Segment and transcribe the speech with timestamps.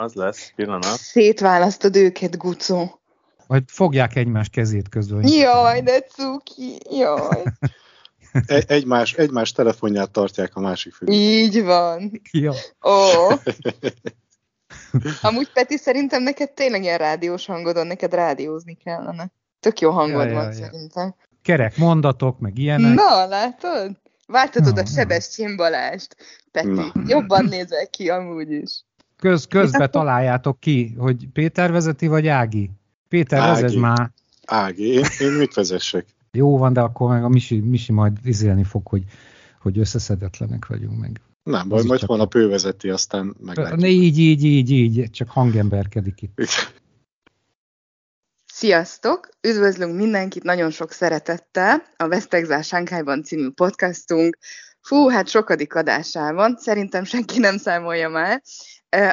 [0.00, 0.98] Az lesz, pillanat.
[0.98, 3.00] Szétválasztod őket, Gucó.
[3.46, 5.28] Vagy fogják egymás kezét közül.
[5.28, 7.42] Jaj, de cuki, jaj.
[8.46, 11.06] Egy, egymás, egymás telefonját tartják a másik fő.
[11.06, 12.20] Így van.
[12.30, 12.52] Ja.
[12.82, 13.28] Ó.
[15.28, 19.30] Amúgy Peti, szerintem neked tényleg ilyen rádiós hangodon, neked rádiózni kellene.
[19.60, 20.52] Tök jó hangod Ja, ja, van ja.
[20.52, 21.14] szerintem.
[21.42, 22.94] Kerek mondatok, meg ilyenek.
[22.94, 24.00] Na, látod?
[24.26, 24.86] Váltatod Na, a.
[24.86, 26.16] Sebestyén Balást,
[26.50, 26.68] Peti.
[26.68, 26.92] Na.
[27.06, 28.84] Jobban nézel ki amúgy is.
[29.18, 32.70] Köz, közbe találjátok ki, hogy Péter vezeti, vagy Ági.
[33.08, 33.60] Péter, Ági.
[33.60, 34.10] vezess már.
[34.46, 36.06] Ági, én, én mit vezessek?
[36.32, 39.04] Jó van, de akkor meg a Misi, Misi majd izélni fog, hogy,
[39.60, 41.20] hogy összeszedetlenek vagyunk meg.
[41.42, 43.90] Nem baj, majd csak holnap ő vezeti, aztán meglátjuk.
[43.90, 46.40] Így, így, így, így, csak hangemberkedik itt.
[48.46, 49.28] Sziasztok!
[49.40, 54.38] Üdvözlünk mindenkit nagyon sok szeretettel a Vesztegzár Sánkhájban című podcastunk.
[54.80, 58.42] Fú, hát sokadik adásában, szerintem senki nem számolja már.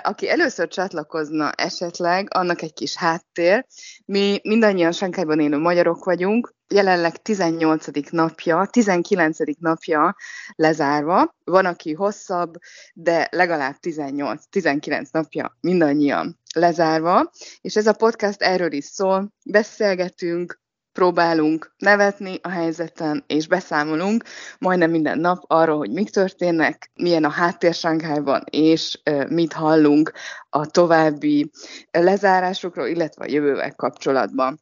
[0.02, 3.66] Aki először csatlakozna esetleg, annak egy kis háttér.
[4.06, 8.12] Mi mindannyian Sánkhájban élő magyarok vagyunk, jelenleg 18.
[8.12, 9.38] napja, 19.
[9.60, 10.16] napja
[10.56, 11.36] lezárva.
[11.44, 12.54] Van, aki hosszabb,
[12.94, 17.32] de legalább 18-19 napja mindannyian lezárva.
[17.62, 19.34] És ez a podcast erről is szól.
[19.46, 20.64] Beszélgetünk,
[20.96, 24.24] próbálunk nevetni a helyzeten, és beszámolunk
[24.60, 30.12] majdnem minden nap arról, hogy mik történnek, milyen a háttér Sánkhájban, és mit hallunk
[30.50, 31.52] a további
[31.92, 34.60] lezárásokról, illetve a jövővel kapcsolatban.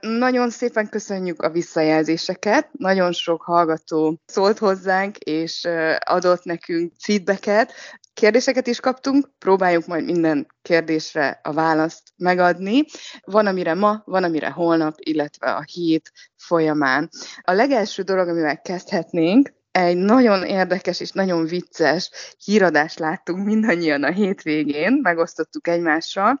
[0.00, 7.72] Nagyon szépen köszönjük a visszajelzéseket, nagyon sok hallgató szólt hozzánk, és adott nekünk feedbacket,
[8.20, 12.84] kérdéseket is kaptunk, próbáljuk majd minden kérdésre a választ megadni.
[13.20, 17.08] Van, amire ma, van, amire holnap, illetve a hét folyamán.
[17.40, 22.10] A legelső dolog, amivel kezdhetnénk, egy nagyon érdekes és nagyon vicces
[22.44, 26.40] híradást láttunk mindannyian a hétvégén, megosztottuk egymással.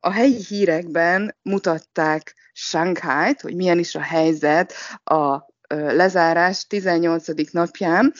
[0.00, 4.72] A helyi hírekben mutatták Shanghai-t, hogy milyen is a helyzet
[5.04, 5.38] a
[5.68, 7.50] lezárás 18.
[7.52, 8.12] napján,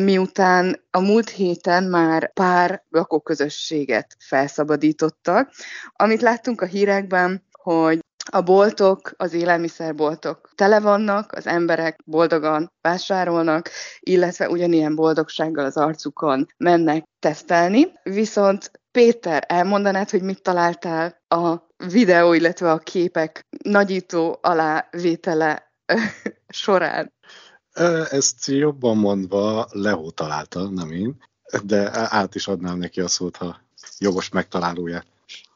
[0.00, 5.50] miután a múlt héten már pár lakóközösséget felszabadítottak.
[5.92, 8.00] Amit láttunk a hírekben, hogy
[8.30, 16.46] a boltok, az élelmiszerboltok tele vannak, az emberek boldogan vásárolnak, illetve ugyanilyen boldogsággal az arcukon
[16.56, 17.92] mennek tesztelni.
[18.02, 21.56] Viszont Péter, elmondanád, hogy mit találtál a
[21.92, 25.72] videó, illetve a képek nagyító alávétele
[26.52, 27.12] során?
[28.10, 31.16] Ezt jobban mondva Leo találta, nem én,
[31.64, 33.60] de át is adnám neki a szót, ha
[33.98, 35.06] jogos megtalálóját.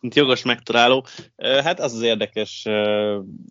[0.00, 1.06] Mint jogos megtaláló.
[1.36, 2.66] Hát az az érdekes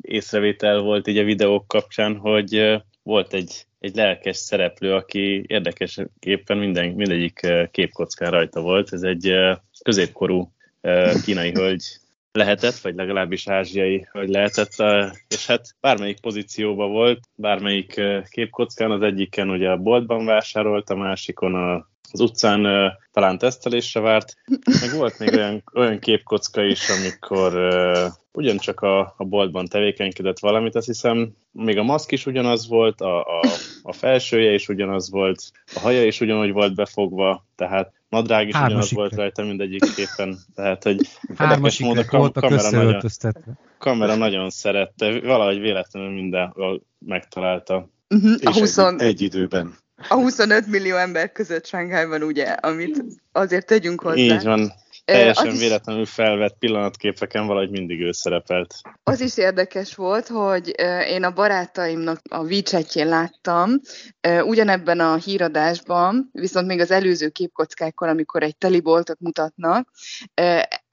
[0.01, 6.89] észrevétel volt így a videók kapcsán, hogy volt egy, egy lelkes szereplő, aki érdekesképpen minden,
[6.89, 8.93] mindegyik képkockán rajta volt.
[8.93, 9.33] Ez egy
[9.83, 10.51] középkorú
[11.23, 11.99] kínai hölgy
[12.35, 18.91] lehetett, vagy legalábbis ázsiai hölgy lehetett, ö, és hát bármelyik pozícióban volt, bármelyik ö, képkockán,
[18.91, 24.37] az egyiken ugye a boltban vásárolt, a másikon a az utcán uh, talán tesztelésre várt,
[24.81, 30.75] meg volt még olyan, olyan képkocka is, amikor uh, ugyancsak a, a boltban tevékenykedett valamit,
[30.75, 33.41] azt hiszem, még a maszk is ugyanaz volt, a, a,
[33.81, 38.69] a felsője is ugyanaz volt, a haja is ugyanúgy volt befogva, tehát nadrág is ugyanaz
[38.71, 41.07] Hármasik volt rajta mindegyik képen, tehát hogy
[41.39, 43.01] érdekes módon a kam- kamera nagyon,
[43.77, 47.89] kamera nagyon szerette, valahogy véletlenül mindenhol megtalálta.
[48.09, 48.31] Uh-huh.
[48.43, 49.75] A, És 20, egy, egy időben.
[50.09, 54.17] A 25 millió ember között Sánkhájban, ugye, amit azért tegyünk hozzá.
[54.17, 54.73] Így van,
[55.05, 58.75] teljesen is- véletlenül felvett pillanatképeken valahogy mindig ő szerepelt.
[59.03, 60.75] Az is érdekes volt, hogy
[61.07, 63.69] én a barátaimnak a WeChat-jén láttam,
[64.41, 69.89] ugyanebben a híradásban, viszont még az előző képkockákon, amikor egy teli boltot mutatnak,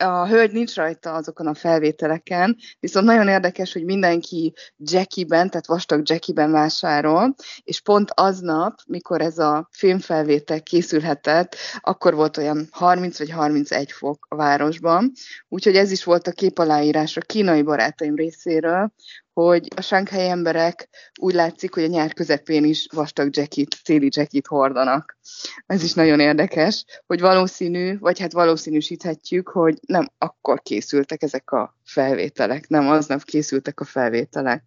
[0.02, 6.08] a hölgy nincs rajta azokon a felvételeken, viszont nagyon érdekes, hogy mindenki Jackie-ben, tehát vastag
[6.08, 13.30] Jackie-ben vásárol, és pont aznap, mikor ez a filmfelvétel készülhetett, akkor volt olyan 30 vagy
[13.30, 15.12] 31 fok a városban,
[15.48, 18.92] úgyhogy ez is volt a kép aláírás a kínai barátaim részéről,
[19.32, 20.88] hogy a sánkhelyi emberek
[21.20, 25.18] úgy látszik, hogy a nyár közepén is vastag jackit, téli jackit hordanak.
[25.66, 31.76] Ez is nagyon érdekes, hogy valószínű, vagy hát valószínűsíthetjük, hogy nem akkor készültek ezek a
[31.84, 34.64] felvételek, nem aznap készültek a felvételek.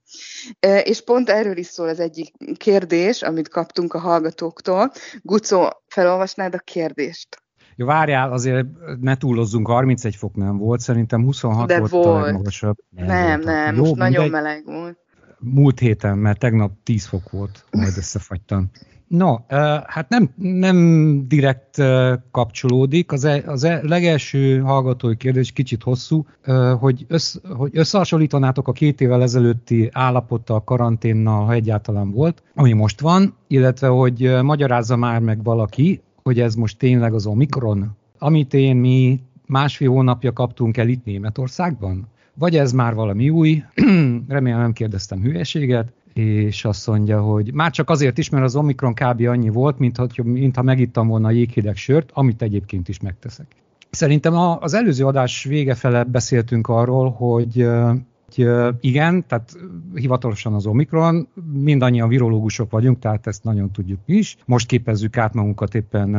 [0.59, 4.91] E, És pont erről is szól az egyik kérdés, amit kaptunk a hallgatóktól.
[5.21, 7.44] Gucó, felolvasnád a kérdést?
[7.75, 8.65] Jó, várjál, azért
[9.01, 12.23] ne túlozzunk, 31 fok nem volt, szerintem 26 De volt, a volt.
[12.23, 12.77] legmagasabb.
[12.89, 13.43] Nem, volt.
[13.43, 14.43] nem, Jó, most nagyon mindegy.
[14.43, 14.97] meleg volt.
[15.39, 18.69] Múlt héten, mert tegnap 10 fok volt, majd összefagytam.
[19.07, 19.35] No,
[19.85, 21.81] hát nem, nem direkt
[22.31, 23.11] kapcsolódik.
[23.11, 26.25] Az, e, az e, legelső hallgatói kérdés kicsit hosszú,
[26.79, 33.01] hogy, össz, hogy összehasonlítanátok a két évvel ezelőtti állapottal, karanténnal, ha egyáltalán volt, ami most
[33.01, 38.75] van, illetve hogy magyarázza már meg valaki, hogy ez most tényleg az Omikron, amit én
[38.75, 42.07] mi másfél hónapja kaptunk el itt Németországban?
[42.33, 43.63] Vagy ez már valami új,
[44.27, 48.93] remélem nem kérdeztem hülyeséget, és azt mondja, hogy már csak azért is, mert az Omikron
[48.93, 49.21] kb.
[49.27, 53.47] annyi volt, mintha, mintha megittam volna a jéghideg sört, amit egyébként is megteszek.
[53.89, 57.67] Szerintem az előző adás vége fele beszéltünk arról, hogy
[58.35, 59.57] hogy igen, tehát
[59.93, 64.37] hivatalosan az Omikron, mindannyian virológusok vagyunk, tehát ezt nagyon tudjuk is.
[64.45, 66.15] Most képezzük át magunkat éppen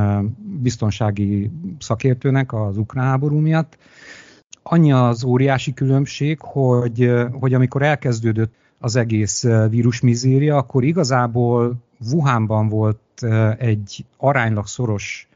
[0.63, 3.79] biztonsági szakértőnek az ukrán háború miatt.
[4.63, 11.75] Annyi az óriási különbség, hogy, hogy amikor elkezdődött az egész vírusmizéria, akkor igazából
[12.13, 12.99] Wuhanban volt
[13.59, 15.29] egy aránylag szoros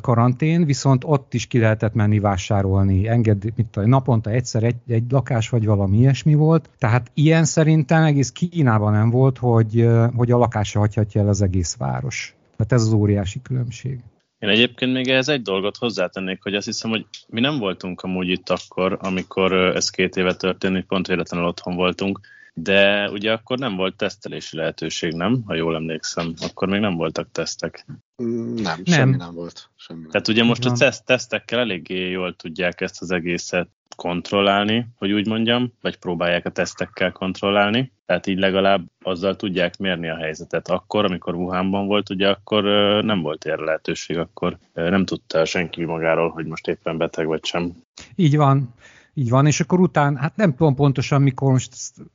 [0.00, 5.04] karantén, viszont ott is ki lehetett menni vásárolni, enged, mit a naponta egyszer egy, egy
[5.10, 6.70] lakás vagy valami ilyesmi volt.
[6.78, 11.76] Tehát ilyen szerintem egész Kínában nem volt, hogy, hogy a lakásra hagyhatja el az egész
[11.76, 12.34] város.
[12.56, 13.98] Tehát ez az óriási különbség.
[14.38, 18.28] Én egyébként még ehhez egy dolgot hozzátennék, hogy azt hiszem, hogy mi nem voltunk amúgy
[18.28, 22.20] itt akkor, amikor ez két éve történt, pont véletlenül otthon voltunk,
[22.62, 25.42] de ugye akkor nem volt tesztelési lehetőség, nem?
[25.46, 27.86] Ha jól emlékszem, akkor még nem voltak tesztek.
[28.22, 28.84] Mm, nem, nem.
[28.84, 29.70] semmi nem volt.
[29.76, 30.10] Semmi nem.
[30.10, 35.26] Tehát ugye most a teszt, tesztekkel eléggé jól tudják ezt az egészet kontrollálni, hogy úgy
[35.26, 37.92] mondjam, vagy próbálják a tesztekkel kontrollálni.
[38.06, 40.68] Tehát így legalább azzal tudják mérni a helyzetet.
[40.68, 42.64] Akkor, amikor Wuhanban volt, ugye akkor
[43.04, 47.72] nem volt erre lehetőség, akkor nem tudta senki magáról, hogy most éppen beteg vagy sem.
[48.14, 48.74] Így van.
[49.18, 51.72] Így van, és akkor után, hát nem tudom pontosan mikor, most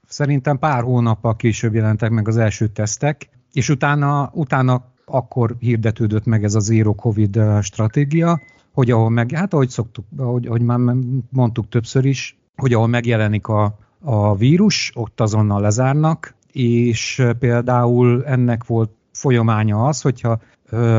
[0.08, 6.44] szerintem pár hónappal később jelentek meg az első tesztek, és utána, utána akkor hirdetődött meg
[6.44, 8.42] ez a Zero Covid stratégia,
[8.74, 10.80] hogy ahol meg, hát ahogy szoktuk, ahogy, ahogy már
[11.30, 18.66] mondtuk többször is, hogy ahol megjelenik a, a vírus, ott azonnal lezárnak, és például ennek
[18.66, 20.40] volt folyamánya az, hogyha,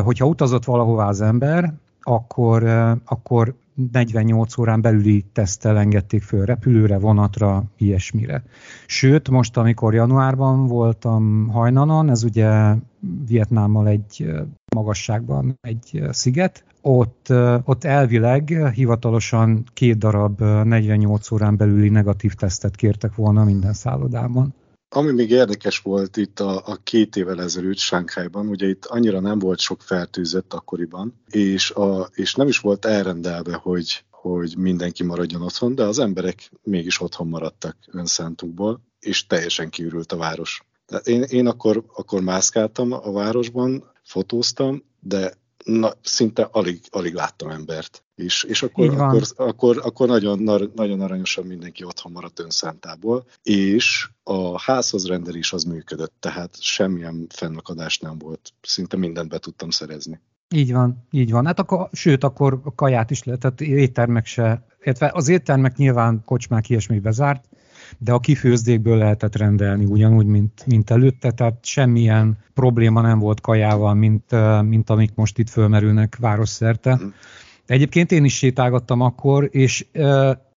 [0.02, 2.62] hogyha utazott valahová az ember, akkor,
[3.04, 3.54] akkor
[3.92, 8.42] 48 órán belüli tesztel engedték föl repülőre, vonatra, ilyesmire.
[8.86, 12.74] Sőt, most, amikor januárban voltam hajnanon, ez ugye
[13.26, 14.32] Vietnámmal egy
[14.74, 17.32] magasságban egy sziget, ott,
[17.64, 24.54] ott elvileg hivatalosan két darab 48 órán belüli negatív tesztet kértek volna minden szállodában.
[24.96, 29.38] Ami még érdekes volt itt a, a két évvel ezelőtt Sánkhájban, ugye itt annyira nem
[29.38, 35.42] volt sok fertőzött akkoriban, és, a, és nem is volt elrendelve, hogy, hogy mindenki maradjon
[35.42, 40.64] otthon, de az emberek mégis otthon maradtak önszántukból, és teljesen kiürült a város.
[40.86, 45.32] Tehát én, én akkor, akkor mászkáltam a városban, fotóztam, de
[45.64, 48.04] na, szinte alig, alig láttam embert.
[48.14, 50.38] És, és akkor, akkor, akkor, akkor nagyon,
[50.74, 58.02] nagyon aranyosan mindenki otthon maradt önszántából, és a házhoz rendelés az működött, tehát semmilyen fennakadást
[58.02, 58.52] nem volt.
[58.62, 60.20] Szinte mindent be tudtam szerezni.
[60.54, 61.46] Így van, így van.
[61.46, 66.98] Hát akkor, sőt, akkor kaját is lehetett, éttermek se, illetve az éttermek nyilván kocsmák ilyesmi
[66.98, 67.48] bezárt,
[67.98, 73.94] de a kifőzdékből lehetett rendelni ugyanúgy, mint, mint előtte, tehát semmilyen probléma nem volt kajával,
[73.94, 74.24] mint,
[74.62, 76.98] mint amik most itt fölmerülnek városszerte.
[77.02, 77.08] Mm.
[77.66, 79.86] Egyébként én is sétálgattam akkor, és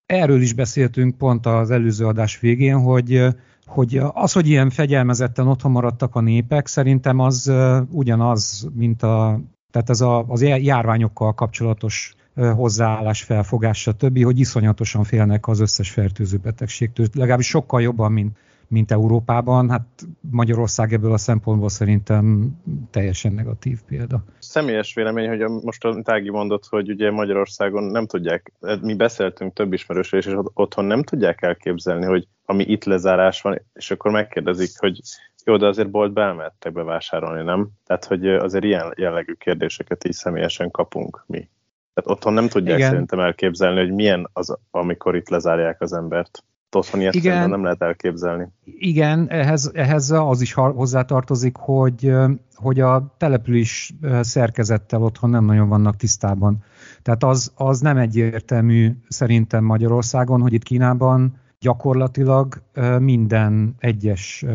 [0.06, 3.36] erről is beszéltünk pont az előző adás végén, hogy
[3.68, 7.52] hogy az, hogy ilyen fegyelmezetten otthon maradtak a népek, szerintem az
[7.90, 9.40] ugyanaz, mint a,
[9.72, 12.16] tehát ez a, az járványokkal kapcsolatos
[12.56, 18.92] hozzáállás, felfogás, stb., hogy iszonyatosan félnek az összes fertőző betegségtől, legalábbis sokkal jobban, mint, mint
[18.92, 19.70] Európában.
[19.70, 19.88] Hát
[20.32, 22.56] Magyarország ebből a szempontból szerintem
[22.92, 24.24] teljesen negatív példa.
[24.40, 28.52] Személyes vélemény, hogy most a Tági mondott, hogy ugye Magyarországon nem tudják,
[28.82, 33.92] mi beszéltünk több ismerősről, és otthon nem tudják elképzelni, hogy ami itt lezárás van, és
[33.92, 35.00] akkor megkérdezik, hogy
[35.46, 37.70] jó, de azért boltba elmehettek bevásárolni, nem?
[37.86, 41.50] Tehát, hogy azért ilyen jellegű kérdéseket így személyesen kapunk mi.
[41.98, 42.90] Tehát otthon nem tudják Igen.
[42.90, 46.44] szerintem elképzelni, hogy milyen az, amikor itt lezárják az embert.
[46.72, 47.50] Otthon ilyet Igen.
[47.50, 48.48] nem lehet elképzelni.
[48.64, 52.14] Igen, ehhez, ehhez az is hozzátartozik, hogy,
[52.56, 56.64] hogy a település szerkezettel otthon nem nagyon vannak tisztában.
[57.02, 62.62] Tehát az, az nem egyértelmű szerintem Magyarországon, hogy itt Kínában gyakorlatilag
[63.00, 64.46] minden egyes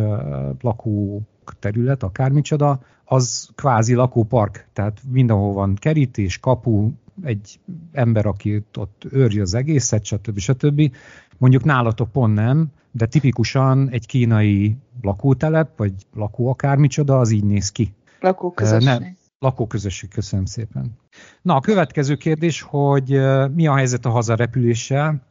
[0.60, 1.22] lakó
[1.58, 6.90] terület, akármicsoda, az kvázi lakópark, tehát mindenhol van kerítés, kapu,
[7.24, 7.60] egy
[7.92, 10.38] ember, aki ott őrzi az egészet, stb.
[10.38, 10.96] stb.
[11.38, 17.70] Mondjuk nálatok pont nem, de tipikusan egy kínai lakótelep, vagy lakó akármicsoda, az így néz
[17.70, 17.94] ki.
[18.20, 18.88] Lakóközösség.
[18.88, 20.98] Nem, lakóközösség, köszönöm szépen.
[21.42, 23.20] Na, a következő kérdés, hogy
[23.54, 25.22] mi a helyzet a hazarepüléssel,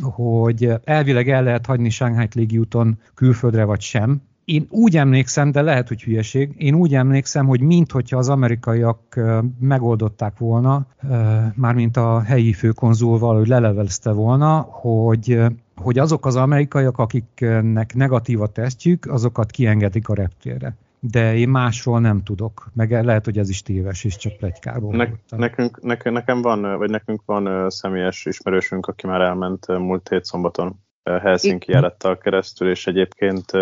[0.00, 4.22] hogy elvileg el lehet hagyni Shanghai légiúton külföldre vagy sem.
[4.50, 9.20] Én úgy emlékszem, de lehet, hogy hülyeség, én úgy emlékszem, hogy minthogyha az amerikaiak
[9.60, 10.86] megoldották volna,
[11.54, 15.40] mármint a helyi főkonzul valahogy lelevelezte volna, hogy
[15.76, 22.00] hogy azok az amerikaiak, akiknek negatív a tesztjük, azokat kiengedik a reptérre de én másról
[22.00, 22.70] nem tudok.
[22.74, 24.96] Meg lehet, hogy ez is téves, és csak plegykából.
[24.96, 30.24] Ne, nekünk, nekünk, nekem van, vagy nekünk van személyes ismerősünk, aki már elment múlt hét
[30.24, 30.76] szombaton
[31.18, 33.52] Helsinki járattal keresztül, és egyébként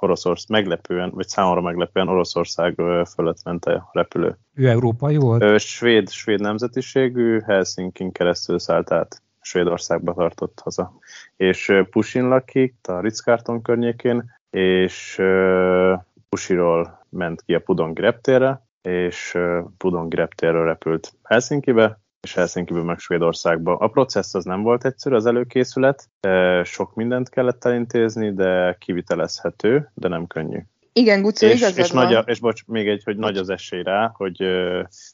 [0.00, 2.74] Oroszország meglepően, vagy számomra meglepően Oroszország
[3.14, 4.38] fölött ment a repülő.
[4.54, 5.60] Ő európai volt?
[5.60, 9.22] Svéd, svéd nemzetiségű, Helsinkin keresztül szállt át.
[9.40, 10.92] Svédországba tartott haza.
[11.36, 15.22] És Pusin lakik a Ritz-Carton környékén, és
[16.28, 19.38] Pusiról ment ki a Pudongi reptérre, és
[19.76, 23.76] Pudongi reptérről repült Helsinkibe, és Helsinkiből meg Svédországba.
[23.76, 26.08] A processz az nem volt egyszerű, az előkészület,
[26.62, 30.58] sok mindent kellett elintézni, de kivitelezhető, de nem könnyű.
[30.92, 34.12] Igen, Gucci, és, és, nagy a, és bocs, még egy, hogy nagy az esély rá,
[34.14, 34.44] hogy,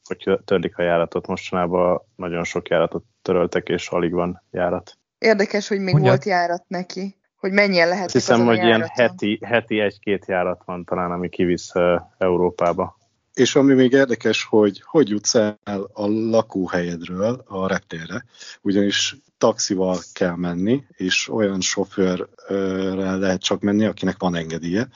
[0.04, 1.26] hogy törlik a járatot.
[1.26, 4.98] Mostanában nagyon sok járatot töröltek, és alig van járat.
[5.18, 6.08] Érdekes, hogy még Ugye?
[6.08, 8.12] volt járat neki hogy mennyien lehet.
[8.12, 11.72] Hiszem, hogy ilyen heti, heti egy-két járat van talán, ami kivisz
[12.18, 12.97] Európába.
[13.38, 18.24] És ami még érdekes, hogy hogy jutsz el a lakóhelyedről a reptérre,
[18.62, 24.88] ugyanis taxival kell menni, és olyan sofőrrel lehet csak menni, akinek van engedélye,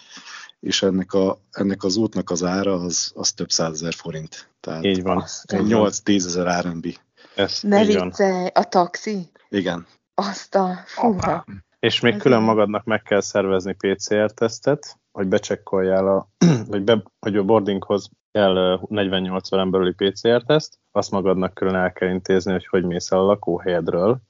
[0.60, 4.50] és ennek, a, ennek az útnak az ára az, az több százezer forint.
[4.60, 5.24] Tehát így van.
[5.46, 6.86] 8-10 ezer RMB.
[7.34, 9.30] Ez ne viccelj, a taxi?
[9.48, 9.86] Igen.
[10.14, 10.82] Azt a...
[10.86, 11.44] Fúha.
[11.78, 16.28] És még külön magadnak meg kell szervezni PCR-tesztet, hogy becsekkoljál, a,
[16.70, 22.08] hogy, be, hogy a boardinghoz kell 48 órán belüli PCR-teszt, azt magadnak külön el kell
[22.08, 24.20] intézni, hogy hogy mész el a lakóhelyedről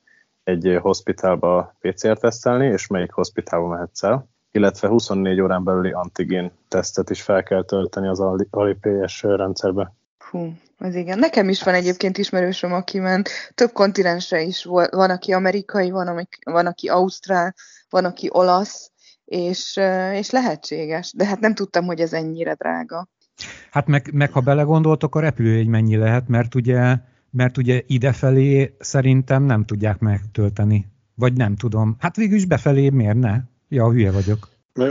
[0.45, 7.23] egy hospitálba PCR-tesztelni, és melyik hospitálba mehetsz el, illetve 24 órán belüli antigén tesztet is
[7.23, 9.93] fel kell tölteni az Alipélyes rendszerbe.
[10.31, 11.19] Hú, az igen.
[11.19, 13.29] Nekem is van egyébként ismerősöm, aki ment.
[13.55, 14.95] Több kontinensre is volt.
[14.95, 17.55] Van, aki amerikai, van, van aki ausztrál,
[17.91, 18.91] van, aki olasz,
[19.25, 19.77] és,
[20.13, 21.13] és lehetséges.
[21.13, 23.09] De hát nem tudtam, hogy ez ennyire drága.
[23.71, 26.97] Hát meg, meg ha belegondoltok, a repülőjegy mennyi lehet, mert ugye,
[27.31, 30.87] mert ugye idefelé szerintem nem tudják megtölteni.
[31.15, 31.97] Vagy nem tudom.
[31.99, 33.41] Hát végül is befelé miért ne?
[33.69, 34.49] Ja, hülye vagyok.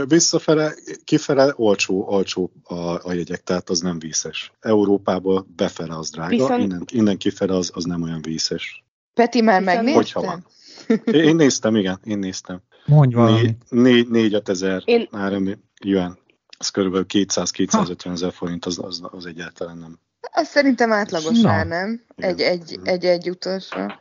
[0.08, 0.72] Visszafele,
[1.04, 4.52] kifele olcsó, olcsó a, a jegyek, tehát az nem vízes.
[4.60, 6.62] Európából befele az drága, Viszont...
[6.62, 8.84] innen, innen kifele az, az nem olyan vízes.
[9.14, 10.44] Peti már megnéztem?
[11.04, 12.62] Én néztem, igen, én néztem.
[12.86, 13.56] Mondj valami.
[13.68, 15.08] Négy, négy ezer én...
[15.10, 15.48] áram
[15.84, 16.18] jön.
[16.62, 19.98] Az körülbelül 200-250 ezer forint, az, az, az egyáltalán nem.
[20.32, 21.48] Az szerintem átlagos Na.
[21.48, 22.04] már, nem?
[22.16, 23.92] Egy, egy, egy, egy utolsó.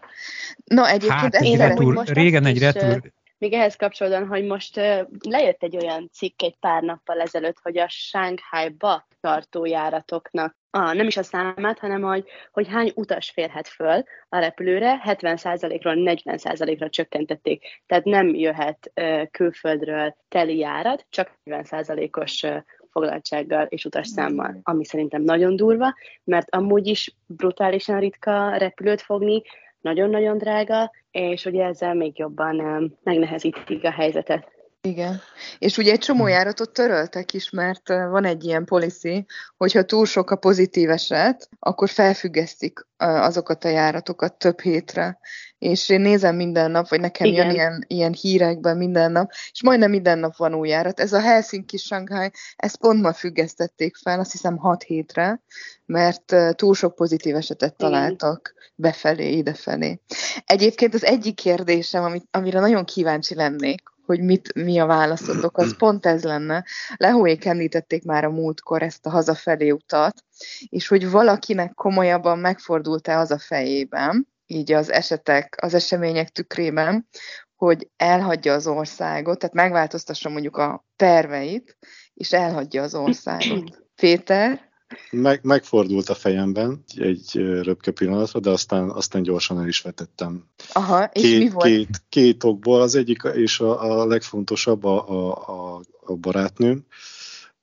[0.64, 4.76] No, egyébként hát, egy retúr, régen egy retúr, még ehhez kapcsolódóan, hogy most
[5.20, 11.08] lejött egy olyan cikk egy pár nappal ezelőtt, hogy a Shanghai-ba tartó járatoknak a, nem
[11.08, 17.64] is a számát, hanem hogy, hogy hány utas férhet föl a repülőre, 70%-ról 40%-ra csökkentették.
[17.86, 18.92] Tehát nem jöhet
[19.32, 22.46] külföldről teli járat, csak 40%-os
[22.92, 29.42] foglaltsággal és utasszámmal, ami szerintem nagyon durva, mert amúgy is brutálisan ritka repülőt fogni,
[29.82, 32.56] nagyon-nagyon drága, és ugye ezzel még jobban
[33.04, 34.52] megnehezítik a helyzetet.
[34.88, 35.22] Igen.
[35.60, 39.26] És ugye egy csomó járatot töröltek is, mert van egy ilyen policy,
[39.58, 45.20] hogyha túl sok a pozitív eset, akkor felfüggesztik azokat a járatokat több hétre.
[45.58, 47.46] És én nézem minden nap, vagy nekem Igen.
[47.46, 51.00] jön ilyen, ilyen hírekben minden nap, és majdnem minden nap van új járat.
[51.00, 55.42] Ez a Helsinki Shanghai, ezt pont ma függesztették fel, azt hiszem 6 hétre,
[55.86, 60.00] mert túl sok pozitív esetet találtak befelé, idefelé.
[60.46, 65.78] Egyébként az egyik kérdésem, amit, amire nagyon kíváncsi lennék, hogy mit, mi a válaszotok, az
[65.78, 66.66] pont ez lenne.
[66.96, 70.24] Lehóék említették már a múltkor ezt a hazafelé utat,
[70.70, 77.08] és hogy valakinek komolyabban megfordult-e az a fejében, így az esetek, az események tükrében,
[77.56, 81.78] hogy elhagyja az országot, tehát megváltoztassa mondjuk a terveit,
[82.14, 83.82] és elhagyja az országot.
[84.02, 84.71] Péter?
[85.12, 87.32] Meg, megfordult a fejemben egy
[87.62, 90.44] röpke pillanatra, de aztán, aztán gyorsan el is vetettem.
[90.74, 91.66] Aha, és két, mi volt?
[91.66, 92.82] Két, két okból.
[92.82, 95.10] Az egyik, és a, a legfontosabb a,
[95.50, 96.86] a, a barátnőm.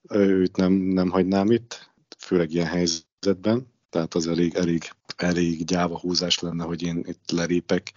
[0.09, 3.67] Őt nem, nem hagynám itt, főleg ilyen helyzetben.
[3.91, 7.93] Tehát az elég, elég, elég gyáva húzás lenne, hogy én itt lerépek,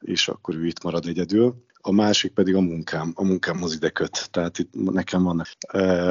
[0.00, 1.65] és akkor ő itt marad egyedül.
[1.86, 4.28] A másik pedig a munkám, a munkámhoz ide köt.
[4.30, 5.48] Tehát itt nekem vannak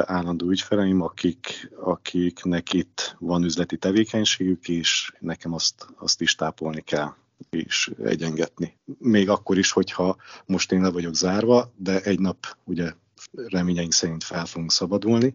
[0.06, 7.14] állandó ügyfeleim, akik, akiknek itt van üzleti tevékenységük, és nekem azt, azt is tápolni kell
[7.50, 8.76] és egyengetni.
[8.98, 10.16] Még akkor is, hogyha
[10.46, 12.92] most én le vagyok zárva, de egy nap ugye
[13.32, 15.34] reményeink szerint fel fogunk szabadulni,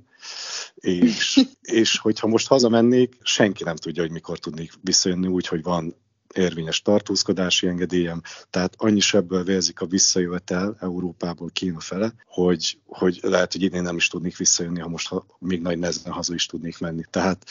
[0.75, 5.95] és, és hogyha most hazamennék, senki nem tudja, hogy mikor tudnék visszajönni úgy, hogy van
[6.33, 13.51] érvényes tartózkodási engedélyem, tehát annyi sebből vérzik a visszajövetel Európából Kína fele, hogy, hogy lehet,
[13.51, 16.79] hogy idén nem is tudnék visszajönni, ha most ha még nagy nehezen haza is tudnék
[16.79, 17.03] menni.
[17.09, 17.45] Tehát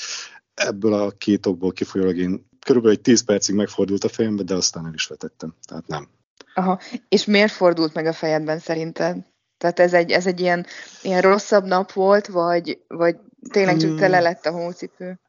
[0.54, 4.87] ebből a két okból kifolyólag én körülbelül egy 10 percig megfordult a fejembe, de aztán
[4.87, 5.54] el is vetettem.
[5.68, 6.08] Tehát nem.
[6.54, 6.80] Aha.
[7.08, 9.16] És miért fordult meg a fejedben szerinted?
[9.58, 10.66] Tehát ez egy, ez egy ilyen,
[11.02, 13.16] ilyen rosszabb nap volt, vagy, vagy
[13.50, 14.25] tényleg csak tele hmm.
[14.25, 15.20] lett a hócipő?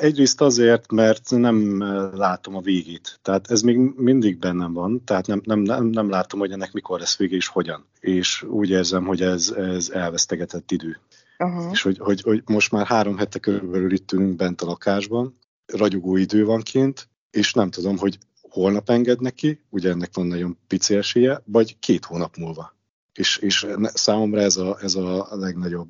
[0.00, 1.82] Egyrészt azért, mert nem
[2.14, 3.18] látom a végét.
[3.22, 6.98] Tehát ez még mindig bennem van, tehát nem, nem, nem, nem látom, hogy ennek mikor
[6.98, 7.86] lesz vége és hogyan.
[8.00, 11.00] És úgy érzem, hogy ez, ez elvesztegetett idő.
[11.38, 11.70] Uh-huh.
[11.72, 16.16] És hogy, hogy, hogy most már három hete körülbelül itt ülünk bent a lakásban, ragyogó
[16.16, 20.94] idő van kint, és nem tudom, hogy holnap enged neki, ugye ennek van nagyon pici
[20.94, 22.74] esélye, vagy két hónap múlva.
[23.16, 25.88] És, és számomra ez a, ez a legnagyobb,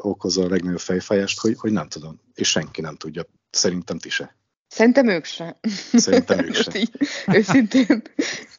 [0.00, 2.20] okozza a legnagyobb fejfájást, hogy, hogy nem tudom.
[2.34, 3.24] És senki nem tudja.
[3.50, 4.36] Szerintem ti se.
[4.68, 5.60] Szerintem ők se.
[5.92, 6.78] Szerintem ők se.
[6.78, 6.90] így,
[7.26, 8.02] őszintén.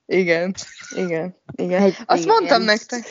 [0.06, 0.56] Igen,
[0.96, 1.82] igen, igen.
[1.82, 2.36] Egy, Azt igen.
[2.36, 3.06] mondtam nektek,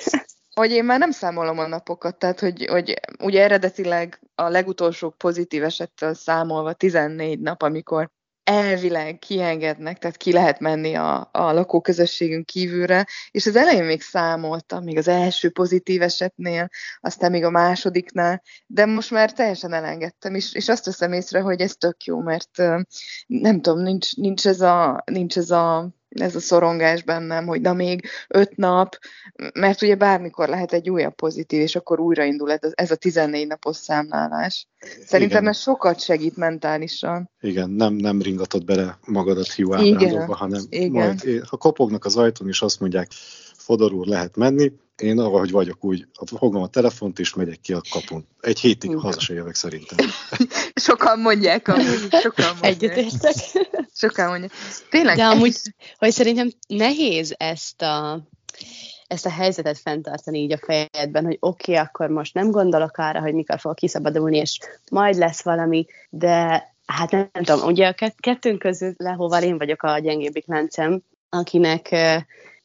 [0.54, 5.62] hogy én már nem számolom a napokat, tehát hogy, hogy ugye eredetileg a legutolsó pozitív
[5.62, 8.10] esettel számolva 14 nap, amikor
[8.44, 14.84] elvileg kiengednek, tehát ki lehet menni a, a lakóközösségünk kívülre, és az elején még számoltam,
[14.84, 16.68] még az első pozitív esetnél,
[17.00, 21.60] aztán még a másodiknál, de most már teljesen elengedtem, és, és azt veszem észre, hogy
[21.60, 22.62] ez tök jó, mert
[23.26, 27.72] nem tudom, nincs, nincs ez a, nincs ez a ez a szorongás bennem, hogy na
[27.72, 28.98] még öt nap,
[29.54, 34.68] mert ugye bármikor lehet egy újabb pozitív, és akkor újraindul ez a 14 napos számlálás.
[35.04, 35.48] Szerintem Igen.
[35.48, 37.30] ez sokat segít mentálisan.
[37.40, 40.90] Igen, nem, nem ringatod bele magadat hiú ábrándokba, hanem Igen.
[40.90, 43.10] majd, ha kopognak az ajtón, és azt mondják,
[43.60, 47.80] Fodor úr, lehet menni, én ahogy vagyok, úgy fogom a telefont, és megyek ki a
[47.90, 48.26] kapun.
[48.40, 50.06] Egy hétig haza se jövök szerintem.
[50.84, 52.08] Sokan mondják, amúgy.
[52.10, 52.64] Sokan mondják.
[52.72, 53.34] Egyetértek.
[53.94, 54.52] Sokan mondják.
[54.90, 55.16] Tényleg.
[55.16, 55.56] De amúgy,
[55.98, 58.22] hogy szerintem nehéz ezt a
[59.06, 63.20] ezt a helyzetet fenntartani így a fejedben, hogy oké, okay, akkor most nem gondolok arra,
[63.20, 64.58] hogy mikor fog kiszabadulni, és
[64.90, 69.82] majd lesz valami, de hát nem, nem tudom, ugye a kettőnk közül lehóval én vagyok
[69.82, 71.94] a gyengébbik láncem, akinek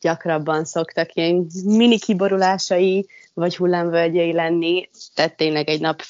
[0.06, 6.02] gyakrabban szoktak ilyen mini kiborulásai, vagy hullámvölgyei lenni, tehát tényleg egy nap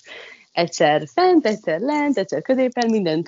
[0.52, 3.28] egyszer fent, egyszer lent, egyszer középen, mindent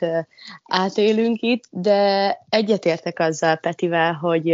[0.66, 4.50] átélünk itt, de egyetértek azzal Petivel, hogy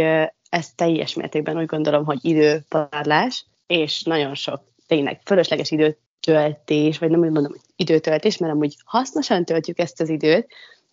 [0.48, 7.20] ez teljes mértékben úgy gondolom, hogy időparlás, és nagyon sok tényleg fölösleges időtöltés, vagy nem
[7.20, 10.46] úgy mondom, hogy időtöltés, mert amúgy hasznosan töltjük ezt az időt,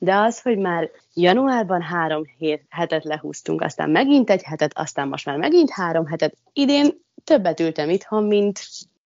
[0.04, 2.24] de az, hogy már januárban három
[2.70, 7.90] hetet lehúztunk, aztán megint egy hetet, aztán most már megint három hetet, idén többet ültem
[7.90, 8.60] itthon, mint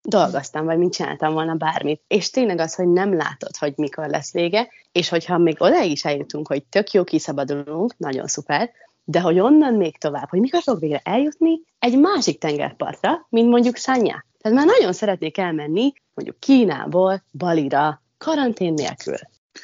[0.02, 2.02] dolgoztam, vagy mint csináltam volna bármit.
[2.06, 6.04] És tényleg az, hogy nem látod, hogy mikor lesz vége, és hogyha még oda is
[6.04, 8.70] eljutunk, hogy tök jó kiszabadulunk, nagyon szuper,
[9.04, 13.76] de hogy onnan még tovább, hogy mikor fog végre eljutni egy másik tengerpartra, mint mondjuk
[13.76, 14.24] Szanya.
[14.40, 19.16] Tehát már nagyon szeretnék elmenni mondjuk Kínából Balira, karantén nélkül.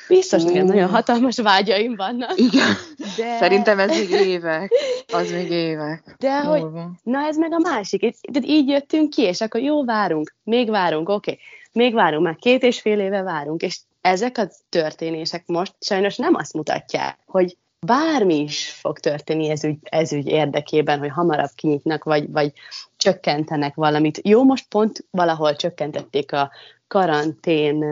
[0.08, 0.46] Biztos mm.
[0.46, 2.38] nekem nagyon hatalmas vágyaim vannak.
[2.38, 2.74] Igen.
[3.16, 3.36] De...
[3.38, 4.72] Szerintem ez még évek.
[5.12, 6.16] Az még évek.
[6.18, 6.64] De hogy,
[7.02, 8.00] na ez meg a másik.
[8.00, 11.30] Tehát így jöttünk ki, és akkor jó, várunk, még várunk, oké.
[11.30, 11.42] Okay.
[11.72, 16.34] Még várunk, már két és fél éve várunk, és ezek a történések most sajnos nem
[16.34, 22.04] azt mutatják, hogy bármi is fog történni ez ügy, ez ügy érdekében, hogy hamarabb kinyitnak,
[22.04, 22.52] vagy, vagy
[22.96, 24.20] csökkentenek valamit.
[24.22, 26.50] Jó, most pont valahol csökkentették a
[26.88, 27.84] karantén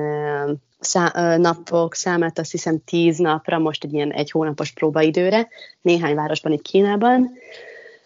[0.84, 5.48] szá- napok számát, azt hiszem tíz napra, most egy ilyen egy hónapos próbaidőre,
[5.80, 7.30] néhány városban itt Kínában,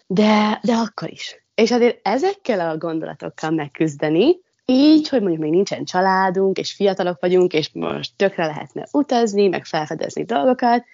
[0.07, 1.43] de, de akkor is.
[1.55, 7.53] És azért ezekkel a gondolatokkal megküzdeni, így, hogy mondjuk még nincsen családunk, és fiatalok vagyunk,
[7.53, 10.85] és most tökre lehetne utazni, meg felfedezni dolgokat.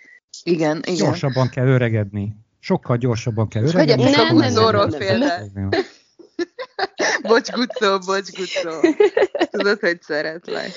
[0.44, 0.96] Igen, igen.
[0.96, 2.36] Gyorsabban kell öregedni.
[2.60, 4.04] Sokkal gyorsabban kell öregedni.
[4.04, 5.44] Vegyek a Gutzóról félre.
[7.22, 8.70] Bocs, Gutzó, bocs, Gutzó.
[9.52, 10.72] Tudod, hogy szeretlek.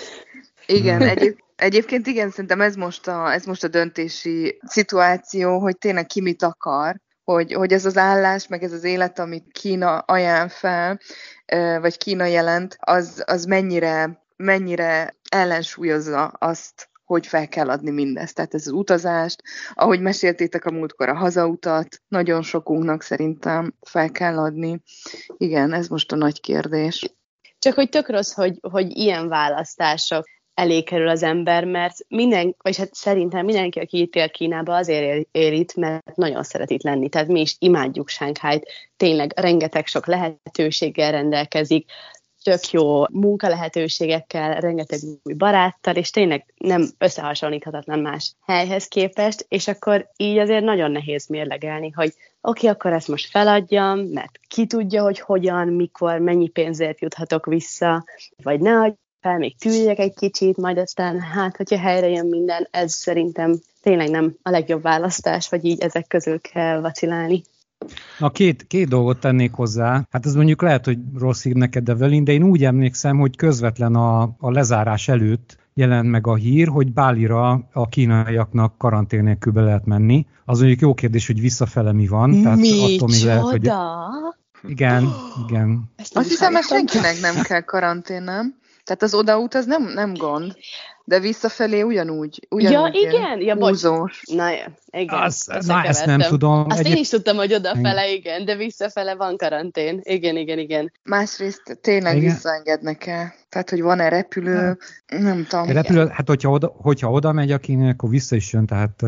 [0.73, 6.07] Igen, egyéb, egyébként igen, szerintem ez most, a, ez most a döntési szituáció, hogy tényleg
[6.07, 10.49] ki mit akar, hogy, hogy ez az állás, meg ez az élet, amit Kína ajánl
[10.49, 11.01] fel,
[11.81, 18.35] vagy Kína jelent, az, az mennyire, mennyire ellensúlyozza azt, hogy fel kell adni mindezt.
[18.35, 19.43] Tehát ez az utazást,
[19.75, 24.83] ahogy meséltétek a múltkor a hazautat, nagyon sokunknak szerintem fel kell adni.
[25.37, 27.15] Igen, ez most a nagy kérdés.
[27.59, 30.25] Csak hogy tök rossz, hogy, hogy ilyen választások
[30.59, 35.03] elé kerül az ember, mert minden, vagy hát szerintem mindenki, aki itt él Kínába, azért
[35.03, 37.09] él, él itt, mert nagyon szeret itt lenni.
[37.09, 41.91] Tehát mi is imádjuk Sánkhájt, tényleg rengeteg sok lehetőséggel rendelkezik,
[42.43, 50.11] tök jó munkalehetőségekkel, rengeteg új baráttal, és tényleg nem összehasonlíthatatlan más helyhez képest, és akkor
[50.17, 55.03] így azért nagyon nehéz mérlegelni, hogy oké, okay, akkor ezt most feladjam, mert ki tudja,
[55.03, 58.05] hogy hogyan, mikor, mennyi pénzért juthatok vissza,
[58.43, 62.93] vagy ne fel, még tűjjek egy kicsit, majd aztán hát, hogyha helyre jön minden, ez
[62.93, 67.43] szerintem tényleg nem a legjobb választás, vagy így ezek közül kell vacilálni.
[68.19, 70.07] Na két, két dolgot tennék hozzá.
[70.11, 73.95] Hát ez mondjuk lehet, hogy rossz hír neked, Develin, de én úgy emlékszem, hogy közvetlen
[73.95, 79.61] a, a lezárás előtt jelent meg a hír, hogy Bálira a kínaiaknak karantén nélkül be
[79.61, 80.27] lehet menni.
[80.45, 82.43] Az mondjuk jó kérdés, hogy visszafele mi van.
[82.43, 83.71] Tehát mi attól még lehet, hogy...
[84.69, 85.09] Igen,
[85.49, 85.91] igen.
[86.15, 88.55] Azt hiszem, hogy senkinek nem kell karantén, nem?
[88.89, 90.57] Tehát az odaút az nem, nem gond,
[91.05, 92.47] de visszafelé ugyanúgy.
[92.51, 93.41] ugyanúgy ja, igen?
[93.41, 93.83] Ja, bocs.
[94.33, 94.51] Na,
[94.91, 95.23] igen.
[95.23, 96.65] Az, na, ezt nem tudom.
[96.69, 96.95] Azt Egyéb...
[96.95, 100.01] én is tudtam, hogy odafele, igen, de visszafele van karantén.
[100.03, 100.93] Igen, igen, igen.
[101.03, 102.33] Másrészt tényleg igen.
[102.33, 103.35] visszaengednek el.
[103.49, 104.77] Tehát, hogy van-e repülő, ja.
[105.19, 105.71] nem tudom.
[105.71, 109.03] Repülő, hát hogyha oda, hogyha oda megy akinek, akkor vissza is jön, tehát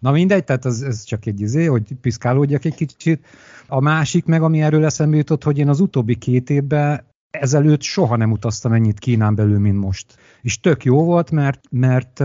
[0.00, 3.26] na mindegy, tehát az, ez csak egy izé, hogy piszkálódjak egy kicsit.
[3.66, 8.16] A másik meg, ami erről eszembe jutott, hogy én az utóbbi két évben ezelőtt soha
[8.16, 10.16] nem utaztam ennyit Kínán belül, mint most.
[10.42, 12.18] És tök jó volt, mert, mert,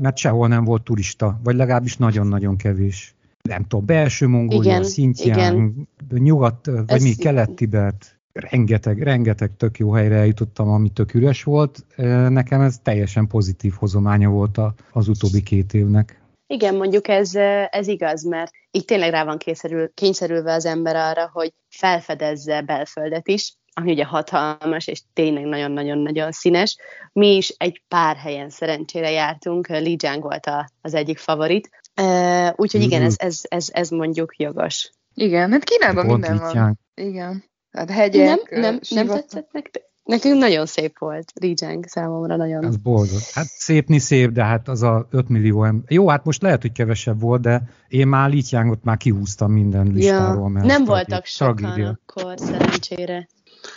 [0.00, 3.14] mert sehol nem volt turista, vagy legalábbis nagyon-nagyon kevés.
[3.42, 7.02] Nem tudom, belső Mongólia, Szintján, nyugat, vagy Ez...
[7.02, 11.84] mi, kelet-Tibet, rengeteg, rengeteg tök jó helyre eljutottam, ami tök üres volt.
[12.28, 14.60] Nekem ez teljesen pozitív hozománya volt
[14.92, 16.20] az utóbbi két évnek.
[16.46, 17.34] Igen, mondjuk ez,
[17.70, 23.28] ez igaz, mert itt tényleg rá van kényszerül, kényszerülve az ember arra, hogy felfedezze belföldet
[23.28, 26.76] is, ami ugye hatalmas, és tényleg nagyon-nagyon-nagyon színes.
[27.12, 32.48] Mi is egy pár helyen szerencsére jártunk, Li Jiang volt a, az egyik favorit, uh,
[32.56, 34.90] úgyhogy igen, ez, ez, ez, ez mondjuk jogos.
[35.14, 36.78] Igen, hát Kínában minden van.
[36.94, 37.44] Igen.
[37.70, 39.90] Hát hegyek, Nem, nem, nem tetszett nektek?
[40.04, 42.64] Nekünk nagyon szép volt, Rijang számomra nagyon.
[42.64, 43.20] Ez boldog.
[43.32, 45.92] Hát szépni szép, de hát az a 5 millió ember.
[45.92, 50.42] Jó, hát most lehet, hogy kevesebb volt, de én már Lityángot már kihúztam minden listáról.
[50.42, 51.98] Ja, mert nem voltak sokan tragédia.
[52.06, 53.28] akkor, szerencsére.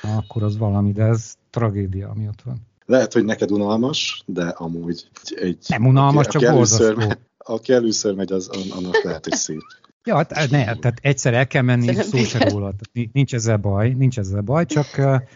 [0.01, 2.67] Akkor az valami, de ez tragédia, ami ott van.
[2.85, 5.65] Lehet, hogy neked unalmas, de amúgy egy...
[5.67, 9.61] Nem unalmas, aki, csak aki először, megy, aki először megy, az, annak lehet, hogy szép.
[10.03, 12.73] Ja, hát ne, tehát egyszer el kell menni, szó se róla.
[12.73, 14.87] Tehát nincs ezzel baj, nincs ezzel baj, csak,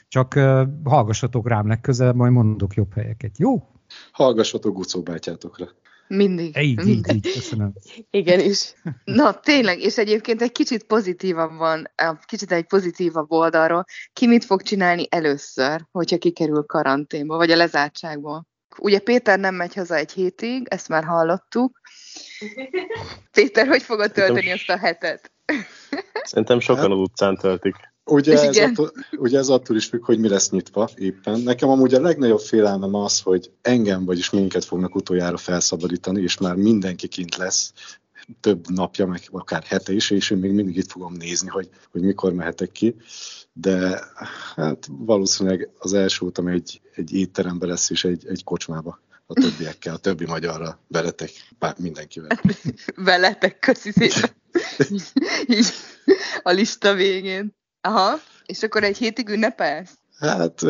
[0.08, 0.34] csak
[0.84, 3.38] hallgassatok rám legközelebb, majd mondok jobb helyeket.
[3.38, 3.68] Jó?
[4.12, 5.68] Hallgassatok Gucó bátyátokra.
[6.10, 6.58] Mindig.
[6.58, 7.16] Így, mindig.
[7.16, 7.74] így, így, köszönöm.
[8.10, 8.74] Igen is.
[9.04, 11.90] Na, tényleg, és egyébként egy kicsit pozitívan van,
[12.26, 13.86] kicsit egy pozitívabb oldalról.
[14.14, 18.48] Ki mit fog csinálni először, hogyha kikerül karanténba, vagy a lezártságból?
[18.78, 21.80] Ugye Péter nem megy haza egy hétig, ezt már hallottuk.
[23.32, 25.32] Péter, hogy fogod tölteni ezt a hetet?
[26.24, 27.76] Szerintem sokan az utcán töltik.
[28.12, 31.40] Ugye ez, attól, ugye ez attól is függ, hogy mi lesz nyitva éppen.
[31.40, 36.56] Nekem amúgy a legnagyobb félelmem az, hogy engem, vagyis minket fognak utoljára felszabadítani, és már
[36.56, 37.74] mindenki kint lesz,
[38.40, 42.02] több napja, meg akár hete is, és én még mindig itt fogom nézni, hogy, hogy
[42.02, 42.96] mikor mehetek ki.
[43.54, 44.00] De
[44.56, 49.94] hát valószínűleg az első utam egy, egy étterembe lesz, és egy, egy kocsmába a többiekkel,
[49.94, 52.40] a többi magyarra veletek, bár mindenkivel.
[52.96, 54.30] veletek, köszi szépen.
[56.44, 57.58] A lista végén.
[57.82, 59.92] Aha, és akkor egy hétig ünnepelsz?
[60.20, 60.62] Hát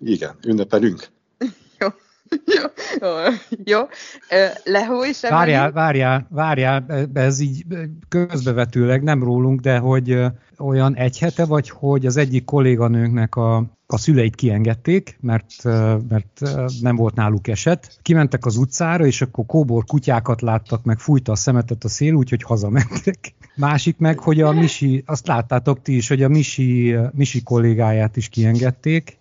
[0.00, 1.06] igen, ünnepelünk.
[3.64, 3.78] jó.
[4.84, 7.64] Jó, is Várjál, várjál, várjál, ez így
[8.08, 10.20] közbevetőleg, nem rólunk, de hogy
[10.58, 15.64] olyan egy hete vagy, hogy az egyik kolléganőnknek a, a szüleit kiengedték, mert,
[16.08, 16.40] mert
[16.80, 17.98] nem volt náluk eset.
[18.02, 22.42] Kimentek az utcára, és akkor kóbor kutyákat láttak, meg fújta a szemetet a szél, úgyhogy
[22.42, 23.34] hazamentek.
[23.56, 28.28] Másik meg, hogy a Misi, azt láttátok ti is, hogy a Misi, Misi kollégáját is
[28.28, 29.17] kiengedték,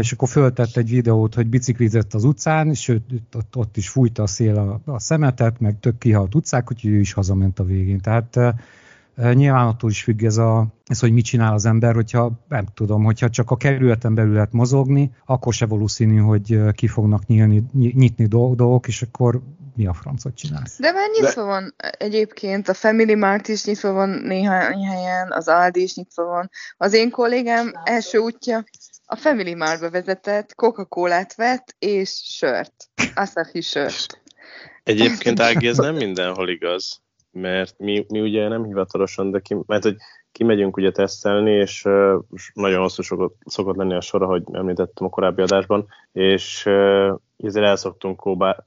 [0.00, 3.02] és akkor föltett egy videót, hogy biciklizett az utcán, és ő,
[3.34, 6.98] ott, ott is fújta a szél a, a szemetet, meg tök kihalt utcák, úgyhogy ő
[6.98, 8.00] is hazament a végén.
[8.00, 8.38] Tehát
[9.16, 13.04] nyilván attól is függ ez, a, ez, hogy mit csinál az ember, hogyha nem tudom,
[13.04, 18.26] hogyha csak a kerületen belül lehet mozogni, akkor se valószínű, hogy ki fognak nyílni, nyitni
[18.26, 19.42] dolgok, és akkor
[19.76, 20.78] mi a francot csinálsz?
[20.78, 21.48] De már nyitva De...
[21.48, 26.50] van egyébként, a Family Mart is nyitva van néhány helyen, az Aldi is nyitva van.
[26.76, 28.64] Az én kollégám első útja
[29.12, 32.74] a Family Martba vezetett, Coca-Colát vett, és sört.
[33.14, 34.22] Asahi sört.
[34.82, 39.82] Egyébként Ági, ez nem mindenhol igaz, mert mi, mi ugye nem hivatalosan, de ki, mert
[39.82, 39.96] hogy
[40.32, 42.18] kimegyünk ugye tesztelni, és uh,
[42.52, 47.66] nagyon hosszú szokott, szokott lenni a sora, hogy említettem a korábbi adásban, és uh, ezért
[47.66, 48.20] el szoktunk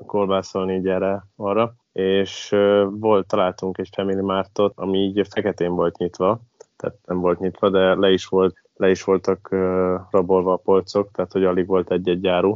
[0.05, 5.97] kolbászolni így erre arra, és uh, volt, találtunk egy Family Martot, ami így feketén volt
[5.97, 6.41] nyitva,
[6.77, 9.49] tehát nem volt nyitva, de le is, volt, le is voltak
[10.11, 12.55] rabolva a polcok, tehát hogy alig volt egy-egy áru.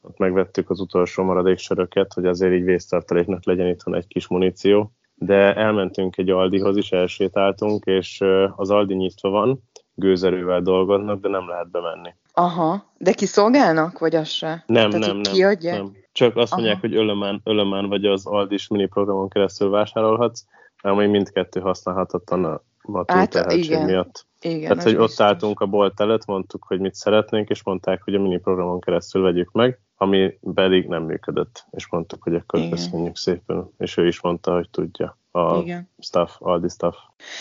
[0.00, 4.92] Ott megvettük az utolsó maradék söröket, hogy azért így vésztartaléknak legyen itthon egy kis muníció.
[5.14, 8.24] De elmentünk egy Aldihoz is, elsétáltunk, és
[8.56, 9.62] az Aldi nyitva van,
[9.94, 12.14] gőzerővel dolgoznak, de nem lehet bemenni.
[12.32, 14.64] Aha, de kiszolgálnak, vagy az se?
[14.66, 15.96] Nem, Tehát, nem, nem, nem.
[16.12, 16.86] Csak azt mondják, Aha.
[16.86, 20.44] hogy Ölömán, Ölömán vagy az Aldis mini programon keresztül vásárolhatsz,
[20.80, 24.26] ami mindkettő használhatatlan a, a túlterheltség miatt.
[24.44, 28.14] Igen, Tehát, hogy ott álltunk a bolt előtt, mondtuk, hogy mit szeretnénk, és mondták, hogy
[28.14, 32.70] a mini programon keresztül vegyük meg, ami pedig nem működött, és mondtuk, hogy akkor Igen.
[32.70, 35.90] köszönjük szépen, és ő is mondta, hogy tudja a Igen.
[35.98, 36.96] staff, Aldi staff.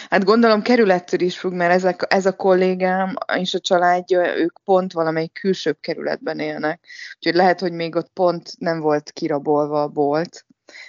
[0.10, 4.94] Hát gondolom kerülettől is függ, mert ezek, ez a kollégám és a családja, ők pont
[4.94, 6.88] valamelyik külsőbb kerületben élnek.
[7.16, 10.46] Úgyhogy lehet, hogy még ott pont nem volt kirabolva a bolt,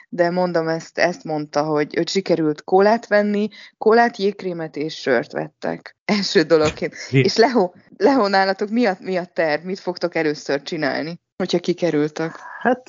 [0.08, 5.96] de mondom, ezt, ezt mondta, hogy őt sikerült kólát venni, kólát, jégkrémet és sört vettek.
[6.04, 6.94] Első dologként.
[7.10, 9.64] és Leho, Leho nálatok mi a, mi a terv?
[9.64, 12.34] Mit fogtok először csinálni, hogyha kikerültek?
[12.60, 12.82] Hát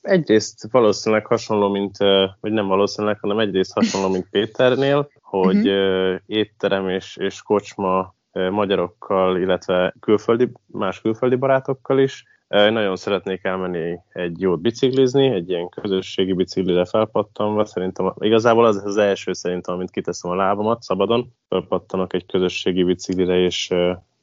[0.00, 1.96] egyrészt valószínűleg hasonló, mint,
[2.40, 6.20] vagy nem valószínűleg, hanem egyrészt hasonló, mint Péternél, hogy uh-huh.
[6.26, 12.24] étterem és, és kocsma magyarokkal, illetve külföldi, más külföldi barátokkal is,
[12.54, 17.64] nagyon szeretnék elmenni egy jót biciklizni, egy ilyen közösségi biciklire felpattanva.
[17.64, 23.38] Szerintem igazából az az első szerintem, amint kiteszem a lábamat szabadon, felpattanok egy közösségi biciklire,
[23.38, 23.74] és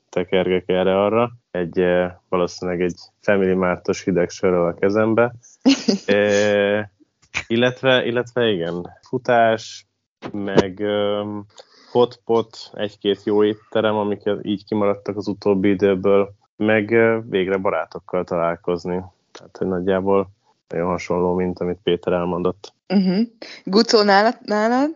[0.10, 1.32] tekergek erre-arra.
[1.52, 1.86] Egy
[2.30, 5.34] valószínűleg egy Family Mártos hideg sörrel a kezembe.
[6.06, 6.92] e,
[7.48, 9.86] illetve, illetve igen, futás,
[10.32, 11.46] meg um,
[11.92, 16.96] hotpot, egy-két jó étterem, amik így kimaradtak az utóbbi időből meg
[17.30, 19.04] végre barátokkal találkozni.
[19.32, 20.30] Tehát, hogy nagyjából
[20.68, 22.74] nagyon hasonló, mint amit Péter elmondott.
[22.88, 23.28] Uh-huh.
[23.64, 24.90] Gucó, nálad, nálad?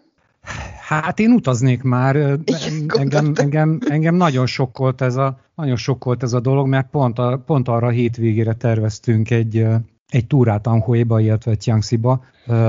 [0.87, 2.15] Hát én utaznék már,
[2.87, 7.41] engem, engem, engem nagyon sokkolt ez a, nagyon sokkolt ez a dolog, mert pont, a,
[7.45, 9.67] pont arra a hétvégére terveztünk egy,
[10.09, 12.23] egy túrát Anhoéba, illetve Tiangxiba,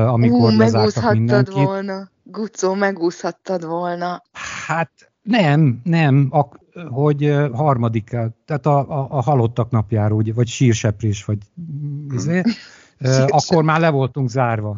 [0.07, 1.55] amikor uh, lezártak mindenkit.
[1.55, 2.09] volna.
[2.23, 4.23] Gucó, megúszhattad volna.
[4.67, 4.91] Hát
[5.23, 6.49] nem, nem, a,
[6.89, 8.09] hogy harmadik,
[8.45, 11.39] tehát a, a, a halottak napjára, ugye, vagy sírseprés, vagy
[12.15, 12.43] izé,
[13.29, 14.77] akkor már le voltunk zárva.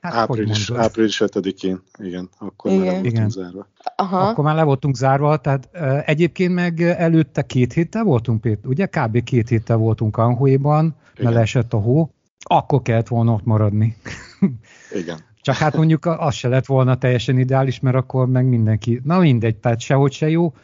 [0.00, 2.84] Hát, április, április 5-én, igen, akkor igen.
[2.84, 3.30] már le voltunk igen.
[3.30, 3.66] zárva.
[3.96, 4.28] Aha.
[4.28, 5.68] Akkor már le voltunk zárva, tehát
[6.06, 8.86] egyébként meg előtte két héttel voltunk, ugye?
[8.86, 9.22] Kb.
[9.22, 12.10] két héttel voltunk Anhuéban, mert leesett a hó,
[12.42, 13.96] akkor kellett volna ott maradni.
[15.00, 15.18] igen.
[15.40, 19.56] Csak hát mondjuk az se lett volna teljesen ideális, mert akkor meg mindenki, na mindegy,
[19.56, 20.54] tehát sehogy se jó.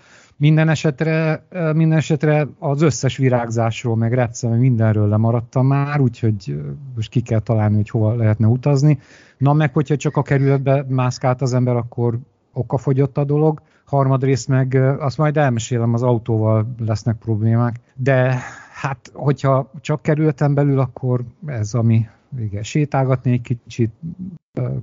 [0.45, 6.61] Minden esetre, minden esetre az összes virágzásról, meg retsze, mindenről lemaradtam már, úgyhogy
[6.95, 8.99] most ki kell találni, hogy hova lehetne utazni.
[9.39, 12.19] Na meg, hogyha csak a kerületbe mászkált az ember, akkor
[12.53, 13.63] okafogyott a dolog.
[13.85, 17.81] Harmadrészt meg azt majd elmesélem, az autóval lesznek problémák.
[17.95, 18.39] De
[18.73, 22.07] hát, hogyha csak kerületen belül, akkor ez, ami
[22.39, 23.93] igen, sétálgatni egy kicsit,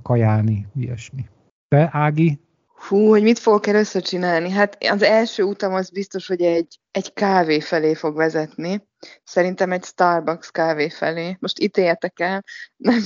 [0.02, 1.28] kajálni, ilyesmi.
[1.68, 2.40] Te, Ági?
[2.88, 4.50] Hú, hogy mit fogok először csinálni?
[4.50, 8.88] Hát az első utam az biztos, hogy egy, egy kávé felé fog vezetni.
[9.24, 11.36] Szerintem egy Starbucks kávé felé.
[11.40, 12.44] Most ítéljetek el,
[12.76, 13.00] nem,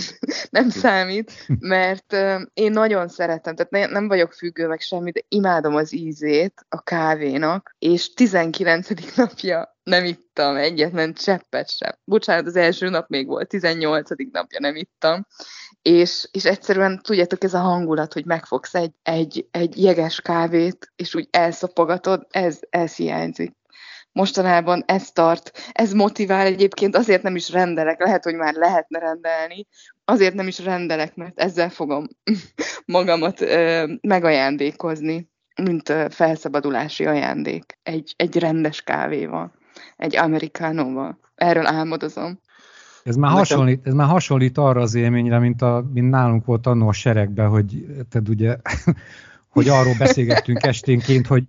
[0.51, 2.17] nem számít, mert
[2.55, 6.83] én nagyon szeretem, tehát ne, nem vagyok függő meg semmi, de imádom az ízét a
[6.83, 9.17] kávénak, és 19.
[9.17, 11.93] napja nem ittam egyetlen cseppet sem.
[12.05, 14.09] Bocsánat, az első nap még volt, 18.
[14.33, 15.27] napja nem ittam,
[15.87, 21.15] és, és egyszerűen tudjátok, ez a hangulat, hogy megfogsz egy, egy, egy jeges kávét, és
[21.15, 23.53] úgy elszopogatod, ez, ez hiányzik.
[24.13, 29.67] Mostanában ez tart, ez motivál egyébként, azért nem is rendelek, lehet, hogy már lehetne rendelni,
[30.05, 32.07] azért nem is rendelek, mert ezzel fogom
[32.85, 35.31] magamat ö, megajándékozni,
[35.63, 39.53] mint ö, felszabadulási ajándék, egy, egy rendes kávéval,
[39.97, 41.19] egy amerikánóval.
[41.35, 42.41] Erről álmodozom.
[43.07, 43.37] Ez már, Nekem...
[43.37, 47.49] hasonlít, ez már hasonlít arra az élményre, mint, a, mint nálunk volt annó a seregben,
[47.49, 48.57] hogy, tehát ugye,
[49.55, 51.45] hogy arról beszélgettünk esténként, hogy,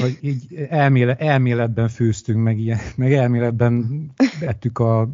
[0.00, 4.06] hogy így elméle, elméletben főztünk, meg, ilyen, meg elméletben
[4.40, 5.08] vettük a,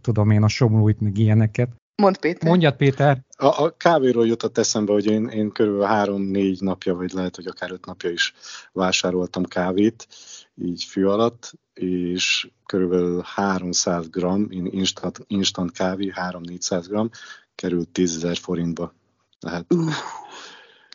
[0.00, 1.79] tudom én, a somlóit, meg ilyeneket.
[2.00, 2.48] Mond Péter.
[2.48, 3.18] Mondjad Péter.
[3.36, 7.70] A, a kávéról jutott eszembe, hogy én, én körülbelül három-négy napja, vagy lehet, hogy akár
[7.70, 8.34] öt napja is
[8.72, 10.08] vásároltam kávét,
[10.54, 17.16] így fű alatt, és körülbelül 300 g instant, instant kávé, 3-400 g
[17.54, 18.94] került 10 ezer forintba.
[19.40, 19.92] Tehát, uh,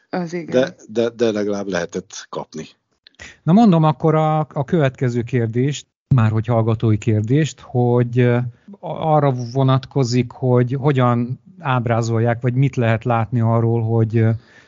[0.10, 0.62] az igen.
[0.62, 2.68] De, de, de legalább lehetett kapni.
[3.44, 8.30] Na mondom akkor a, a következő kérdést, már hogy hallgatói kérdést, hogy
[8.80, 14.26] arra vonatkozik, hogy hogyan ábrázolják, vagy mit lehet látni arról, hogy,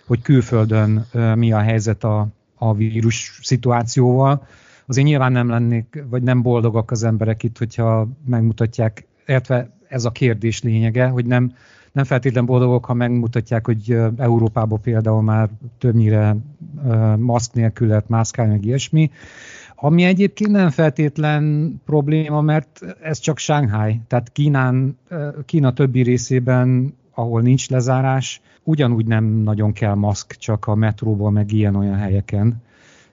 [0.08, 1.06] hogy külföldön
[1.36, 4.48] mi a helyzet a, a vírus szituációval.
[4.86, 10.12] Azért nyilván nem lennék, vagy nem boldogak az emberek itt, hogyha megmutatják, illetve ez a
[10.12, 11.54] kérdés lényege, hogy nem,
[11.92, 16.36] nem feltétlenül boldogok, ha megmutatják, hogy Európában például már többnyire
[17.18, 19.12] maszk nélkül lehet mászkálni, meg ilyesmi.
[19.80, 24.02] Ami egyébként nem feltétlen probléma, mert ez csak Shanghai.
[24.08, 24.98] Tehát Kínán,
[25.46, 31.52] Kína többi részében, ahol nincs lezárás, ugyanúgy nem nagyon kell maszk, csak a metróban, meg
[31.52, 32.62] ilyen-olyan helyeken.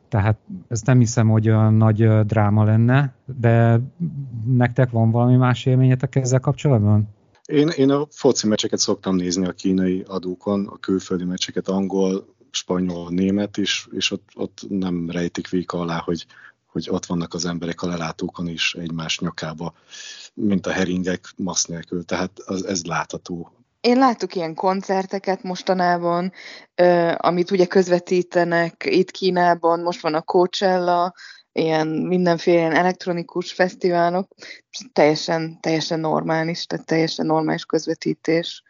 [0.09, 3.81] Tehát ezt nem hiszem, hogy olyan nagy dráma lenne, de
[4.46, 7.09] nektek van valami más élményetek ezzel kapcsolatban?
[7.46, 13.11] Én, én a foci meccseket szoktam nézni a kínai adókon, a külföldi meccseket angol, spanyol,
[13.11, 16.27] német is, és ott, ott nem rejtik véka alá, hogy,
[16.75, 19.75] hogy ott vannak az emberek a lelátókon is egymás nyakába,
[20.35, 23.53] mint a heringek masz nélkül, tehát az, ez látható.
[23.81, 26.33] Én láttuk ilyen koncerteket mostanában,
[27.17, 31.15] amit ugye közvetítenek itt Kínában, most van a Coachella,
[31.53, 34.29] ilyen mindenféle ilyen elektronikus fesztiválok,
[34.93, 38.63] teljesen, teljesen normális, tehát teljesen normális közvetítés,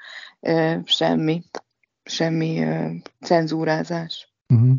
[0.85, 1.43] semmi,
[2.03, 2.67] semmi
[3.21, 4.33] cenzúrázás.
[4.49, 4.75] Uh-huh.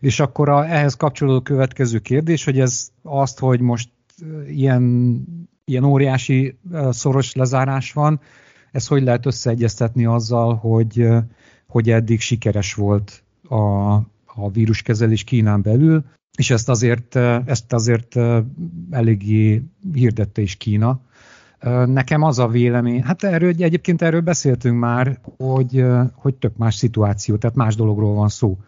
[0.00, 3.90] És akkor a, ehhez kapcsolódó következő kérdés, hogy ez azt, hogy most
[4.48, 5.24] ilyen,
[5.64, 6.58] ilyen óriási
[6.90, 8.20] szoros lezárás van,
[8.72, 11.08] ez hogy lehet összeegyeztetni azzal, hogy,
[11.66, 13.94] hogy eddig sikeres volt a,
[14.24, 16.04] a víruskezelés Kínán belül,
[16.38, 18.16] és ezt azért, ezt azért
[18.90, 21.00] eléggé hirdette is Kína.
[21.86, 27.36] Nekem az a vélemény, hát erről, egyébként erről beszéltünk már, hogy, hogy tök más szituáció,
[27.36, 28.58] tehát más dologról van szó.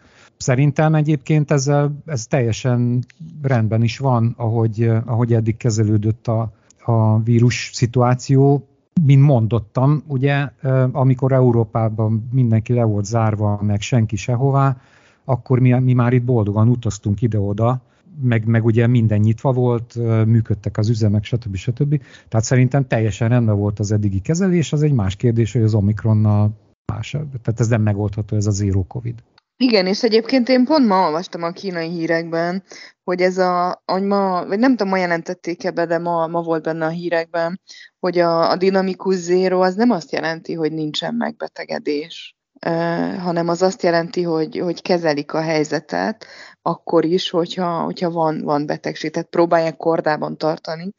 [0.42, 1.70] Szerintem egyébként ez,
[2.06, 3.04] ez teljesen
[3.42, 6.52] rendben is van, ahogy, ahogy eddig kezelődött a,
[6.84, 8.66] a vírus szituáció.
[9.02, 10.48] Mint mondottam, ugye,
[10.92, 14.76] amikor Európában mindenki le volt zárva, meg senki sehová,
[15.24, 17.80] akkor mi, mi már itt boldogan utaztunk ide-oda,
[18.22, 19.94] meg, meg ugye minden nyitva volt,
[20.26, 21.56] működtek az üzemek, stb.
[21.56, 22.02] stb.
[22.28, 26.50] Tehát szerintem teljesen rendben volt az eddigi kezelés, az egy más kérdés, hogy az Omikronnal
[26.92, 27.10] más.
[27.10, 29.22] Tehát ez nem megoldható, ez a zero covid.
[29.62, 32.62] Igen, és egyébként én pont ma olvastam a kínai hírekben,
[33.04, 36.62] hogy ez a, hogy ma, vagy nem tudom, ma jelentették ebbe, de ma, ma volt
[36.62, 37.60] benne a hírekben,
[37.98, 43.62] hogy a, a dinamikus zéro az nem azt jelenti, hogy nincsen megbetegedés, uh, hanem az
[43.62, 46.26] azt jelenti, hogy, hogy kezelik a helyzetet,
[46.62, 49.10] akkor is, hogyha, hogyha van, van betegség.
[49.10, 50.92] Tehát próbálják kordában tartani,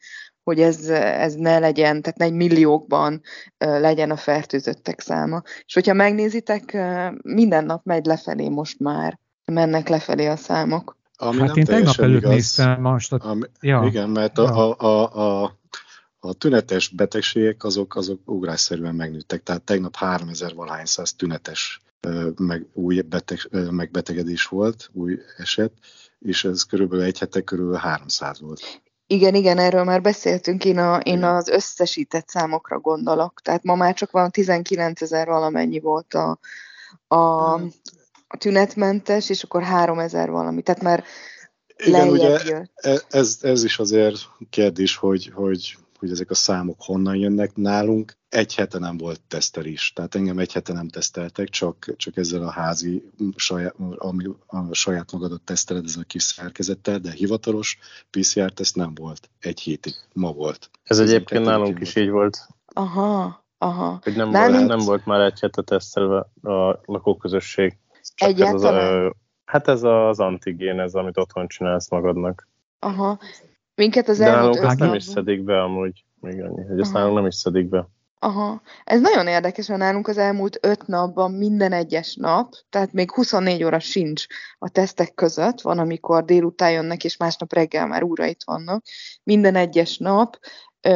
[0.44, 3.22] hogy ez, ez ne legyen, tehát ne egy milliókban
[3.58, 5.42] legyen a fertőzöttek száma.
[5.66, 6.78] És hogyha megnézitek,
[7.22, 10.98] minden nap megy lefelé most már, mennek lefelé a számok.
[11.16, 13.14] Ami hát én tegnap előtt igaz, néztem most.
[13.14, 13.20] A...
[13.22, 13.84] Ami, ja.
[13.86, 14.44] Igen, mert ja.
[14.44, 15.60] a, a, a,
[16.20, 21.82] a tünetes betegségek azok, azok ugrásszerűen megnőttek, tehát tegnap 3000 valahány száz tünetes
[22.38, 23.40] meg új beteg,
[23.72, 25.72] megbetegedés volt, új eset,
[26.20, 28.82] és ez körülbelül egy hete körül 300 volt.
[29.14, 33.42] Igen, igen, erről már beszéltünk, én, a, én az összesített számokra gondolok.
[33.42, 36.40] Tehát ma már csak van 19 ezer valamennyi volt a,
[37.08, 37.54] a,
[38.28, 40.62] a tünetmentes, és akkor 3 ezer valami.
[40.62, 41.04] Tehát már
[41.78, 42.40] igen, ugye
[42.76, 44.18] e, ez, ez is azért
[44.50, 48.18] kérdés, hogy, hogy hogy ezek a számok honnan jönnek nálunk.
[48.30, 52.52] Egy hete nem volt tesztelés, tehát engem egy hete nem teszteltek, csak, csak ezzel a
[52.52, 53.04] házi,
[53.36, 57.78] saját, ami a saját magadat teszteled, ez a kis szerkezettel, de hivatalos
[58.10, 59.30] PCR-teszt nem volt.
[59.40, 60.70] Egy hétig, ma volt.
[60.84, 62.48] Ez, ez egyébként nálunk is így volt.
[62.74, 64.00] Aha, aha.
[64.04, 67.78] Hogy nem, volt, nem volt már egy hete tesztelve a lakóközösség.
[68.16, 68.98] Egyáltalán?
[68.98, 69.12] Ez az,
[69.46, 72.48] hát ez az antigén, ez amit otthon csinálsz magadnak.
[72.80, 73.20] Aha.
[73.76, 77.16] Minket az De nálunk ezt nem is szedik be amúgy, még annyi, hogy ezt nálunk
[77.16, 77.88] nem is szedik be.
[78.20, 78.62] Aha.
[78.84, 83.64] Ez nagyon érdekes, mert nálunk az elmúlt öt napban minden egyes nap, tehát még 24
[83.64, 84.26] óra sincs
[84.58, 88.84] a tesztek között, van, amikor délután jönnek, és másnap reggel már újra itt vannak.
[89.24, 90.40] Minden egyes nap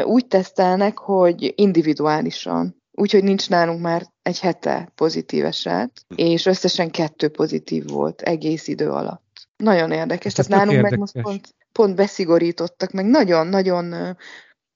[0.04, 2.82] úgy tesztelnek, hogy individuálisan.
[2.92, 8.90] Úgyhogy nincs nálunk már egy hete pozitív eset, és összesen kettő pozitív volt egész idő
[8.90, 9.48] alatt.
[9.58, 10.34] Nagyon érdekes.
[10.34, 10.90] Tehát nálunk érdekes.
[10.90, 13.90] meg most pont pont beszigorítottak, meg nagyon-nagyon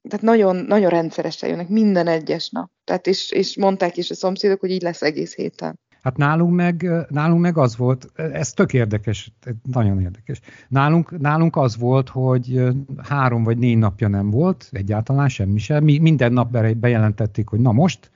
[0.09, 2.71] tehát nagyon, nagyon rendszeresen jönnek minden egyes nap.
[2.83, 5.79] Tehát és, és mondták is a szomszédok, hogy így lesz egész héten.
[6.01, 9.31] Hát nálunk meg, nálunk meg az volt, ez tök érdekes,
[9.71, 10.39] nagyon érdekes.
[10.67, 12.61] Nálunk, nálunk az volt, hogy
[13.03, 15.83] három vagy négy napja nem volt, egyáltalán semmi sem.
[15.83, 18.11] Mi minden nap bejelentették, hogy na most,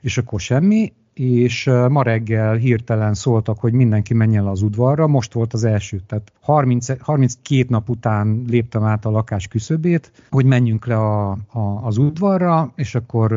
[0.00, 5.32] és akkor semmi, és ma reggel hirtelen szóltak, hogy mindenki menjen le az udvarra, most
[5.32, 10.86] volt az első, tehát 30, 32 nap után léptem át a lakás küszöbét, hogy menjünk
[10.86, 13.32] le a, a, az udvarra, és akkor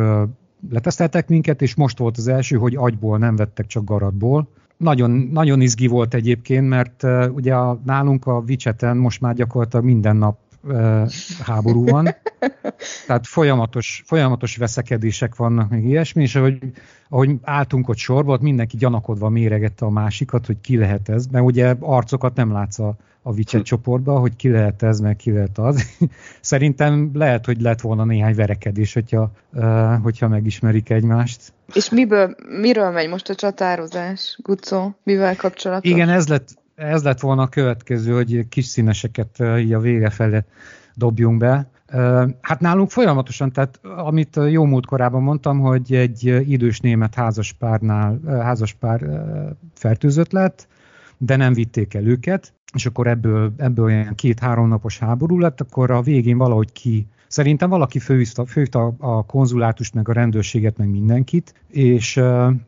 [0.69, 4.47] leteszteltek minket, és most volt az első, hogy agyból nem vettek, csak garatból.
[4.77, 7.03] Nagyon, nagyon izgi volt egyébként, mert
[7.33, 10.37] ugye a, nálunk a Vicseten most már gyakorlatilag minden nap
[11.39, 12.15] háború van.
[13.07, 16.57] Tehát folyamatos, folyamatos veszekedések vannak, még ilyesmi, és ahogy,
[17.09, 21.45] ahogy álltunk ott sorba, ott mindenki gyanakodva méregette a másikat, hogy ki lehet ez, mert
[21.45, 23.65] ugye arcokat nem látsz a, a Witcher hm.
[23.65, 25.87] csoportba, hogy ki lehet ez, meg ki lehet az.
[26.41, 29.31] Szerintem lehet, hogy lett volna néhány verekedés, hogyha,
[30.03, 31.53] hogyha megismerik egymást.
[31.73, 34.95] És miből, miről megy most a csatározás, Gucó?
[35.03, 35.91] Mivel kapcsolatos?
[35.91, 36.49] Igen, ez lett,
[36.79, 40.45] ez lett volna a következő, hogy kis színeseket így a vége fele
[40.95, 41.69] dobjunk be.
[42.41, 49.23] Hát nálunk folyamatosan, tehát amit jó múltkorában mondtam, hogy egy idős német házaspárnál, házaspár
[49.73, 50.67] fertőzött lett,
[51.17, 55.91] de nem vitték el őket, és akkor ebből, ebből olyan két-három napos háború lett, akkor
[55.91, 61.53] a végén valahogy ki Szerintem valaki főhívta, főhívta a konzulátust, meg a rendőrséget, meg mindenkit,
[61.67, 62.21] és,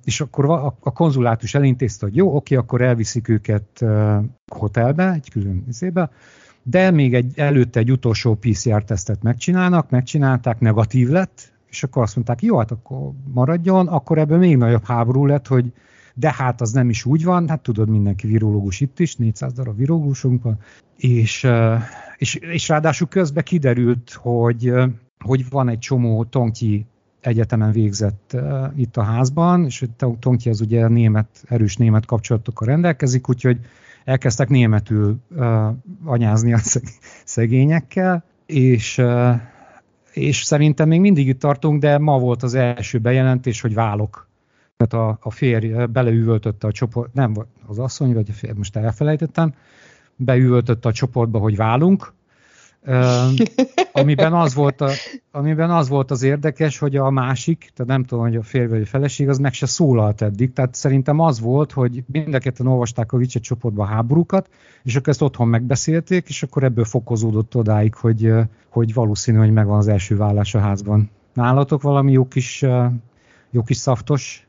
[0.04, 3.86] és akkor a, a konzulátus elintézte, hogy jó, oké, akkor elviszik őket
[4.54, 6.12] hotelbe, egy külön izébe,
[6.64, 12.42] de még egy, előtte egy utolsó PCR-tesztet megcsinálnak, megcsinálták, negatív lett, és akkor azt mondták,
[12.42, 15.72] jó, hát akkor maradjon, akkor ebből még nagyobb háború lett, hogy
[16.14, 19.78] de hát az nem is úgy van, hát tudod, mindenki virológus itt is, 400 darab
[19.78, 20.58] virológusunk van,
[20.98, 21.48] és,
[22.18, 24.74] és, és ráadásul közben kiderült, hogy,
[25.20, 26.86] hogy van egy csomó Tonkyi
[27.22, 29.86] egyetemen végzett uh, itt a házban, és
[30.20, 33.60] Tonkyi az ugye német, erős német kapcsolatokkal rendelkezik, úgyhogy
[34.06, 35.68] elkezdtek németül uh,
[36.06, 36.60] anyázni a
[37.26, 39.36] szegényekkel, és, uh,
[40.14, 44.30] és szerintem még mindig itt tartunk, de ma volt az első bejelentés, hogy válok
[44.88, 47.36] tehát a, a férj beleüvöltötte a csoport, nem
[47.68, 49.54] az asszony, vagy a férj, most elfelejtettem,
[50.16, 52.14] beüvöltötte a csoportba, hogy válunk,
[53.94, 54.90] amiben, az volt a,
[55.32, 58.82] amiben az volt az érdekes, hogy a másik, tehát nem tudom, hogy a férj vagy
[58.82, 60.54] a feleség, az meg se szólalt eddig.
[60.54, 64.50] Tehát szerintem az volt, hogy mind a ketten olvasták a Vicset csoportban háborúkat,
[64.84, 68.34] és akkor ezt otthon megbeszélték, és akkor ebből fokozódott odáig, hogy,
[68.70, 71.10] hogy valószínű, hogy megvan az első vállás a házban.
[71.34, 72.66] Nálatok valami jó kis,
[73.52, 74.48] jó kis szaftos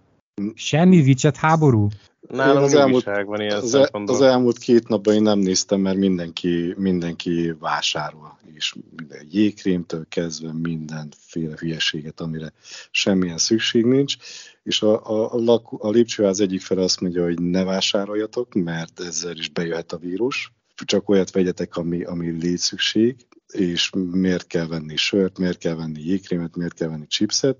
[0.54, 1.88] Semmi vicset háború?
[2.20, 5.96] Nálam az elmúlt, van ilyen az, el, az elmúlt két napban én nem néztem, mert
[5.96, 12.52] mindenki, mindenki vásárol, és minden jégkrémtől kezdve mindenféle hülyeséget, amire
[12.90, 14.16] semmilyen szükség nincs,
[14.62, 19.00] és a, a, a, lakó, a lépcsőház egyik fele azt mondja, hogy ne vásároljatok, mert
[19.00, 20.52] ezzel is bejöhet a vírus,
[20.84, 23.16] csak olyat vegyetek, ami, ami létszükség,
[23.52, 27.58] és miért kell venni sört, miért kell venni jégkrémet, miért kell venni chipset,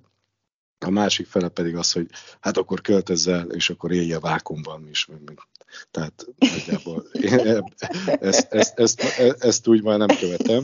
[0.85, 2.07] a másik fele pedig az, hogy
[2.41, 5.09] hát akkor költözzel, és akkor élj a vákumban is.
[5.91, 7.07] Tehát nagyjából
[8.21, 10.63] ezt, ezt, ezt, ezt, ezt úgy már nem követem.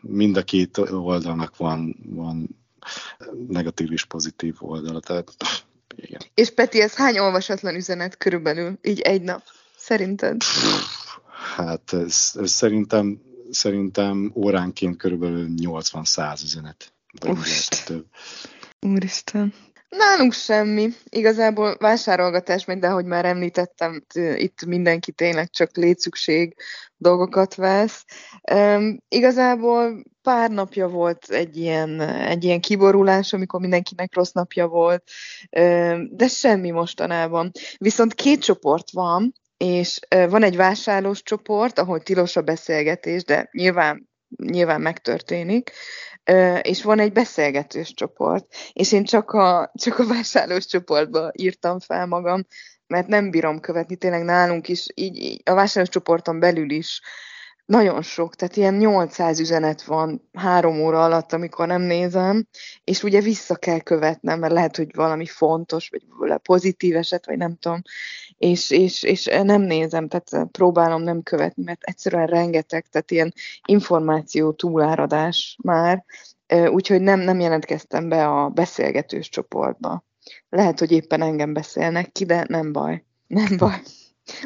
[0.00, 2.62] Mind a két oldalnak van, van
[3.48, 5.00] negatív és pozitív oldala.
[5.00, 5.32] Tehát,
[5.96, 6.20] igen.
[6.34, 9.42] És Peti, ez hány olvasatlan üzenet körülbelül, így egy nap,
[9.76, 10.42] szerinted?
[11.56, 16.92] Hát ez, ez szerintem, szerintem óránként körülbelül 80-100 üzenet.
[17.20, 18.06] Úristen.
[18.80, 19.54] Úristen.
[19.88, 20.88] Nálunk semmi.
[21.08, 24.04] Igazából vásárolgatás megy, de ahogy már említettem,
[24.34, 26.54] itt mindenki tényleg csak létszükség
[26.96, 28.04] dolgokat vesz.
[28.52, 35.10] Um, igazából pár napja volt egy ilyen, egy ilyen kiborulás, amikor mindenkinek rossz napja volt,
[35.50, 37.50] um, de semmi mostanában.
[37.76, 43.48] Viszont két csoport van, és uh, van egy vásárlós csoport, ahol tilos a beszélgetés, de
[43.52, 45.72] nyilván, nyilván megtörténik,
[46.62, 52.06] és van egy beszélgetős csoport, és én csak a, csak a vásárlós csoportba írtam fel
[52.06, 52.46] magam,
[52.86, 57.00] mert nem bírom követni, tényleg nálunk is, így, így a vásárlós csoporton belül is
[57.64, 62.46] nagyon sok, tehát ilyen 800 üzenet van három óra alatt, amikor nem nézem,
[62.84, 67.56] és ugye vissza kell követnem, mert lehet, hogy valami fontos, vagy pozitív eset, vagy nem
[67.56, 67.82] tudom,
[68.36, 73.32] és, és, és nem nézem, tehát próbálom nem követni, mert egyszerűen rengeteg, tehát ilyen
[73.64, 76.04] információ túláradás már,
[76.66, 80.04] úgyhogy nem, nem jelentkeztem be a beszélgetős csoportba.
[80.48, 83.04] Lehet, hogy éppen engem beszélnek ki, de nem baj.
[83.26, 83.80] Nem baj.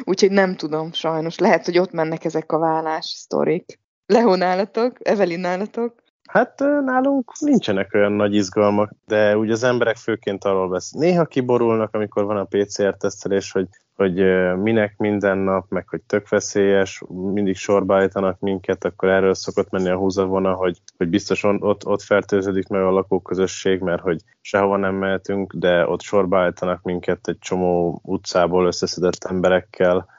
[0.03, 1.37] Úgyhogy nem tudom, sajnos.
[1.37, 3.79] Lehet, hogy ott mennek ezek a vállás sztorik.
[4.05, 6.05] Leho nálatok, Evelyn nálatok?
[6.29, 10.91] Hát nálunk nincsenek olyan nagy izgalmak, de úgy az emberek főként arról vesz.
[10.91, 13.67] Néha kiborulnak, amikor van a PCR-tesztelés, hogy,
[13.97, 14.15] hogy
[14.61, 19.89] minek minden nap, meg hogy tök veszélyes, mindig sorba állítanak minket, akkor erről szokott menni
[19.89, 24.95] a húzavona, hogy, hogy biztosan ott, ott fertőződik meg a lakóközösség, mert hogy sehova nem
[24.95, 30.16] mehetünk, de ott sorba állítanak minket egy csomó utcából összeszedett emberekkel,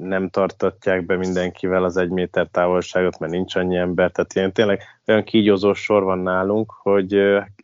[0.00, 4.82] nem tartatják be mindenkivel az egy méter távolságot, mert nincs annyi ember, tehát ilyen tényleg
[5.06, 7.18] olyan kígyózós sor van nálunk, hogy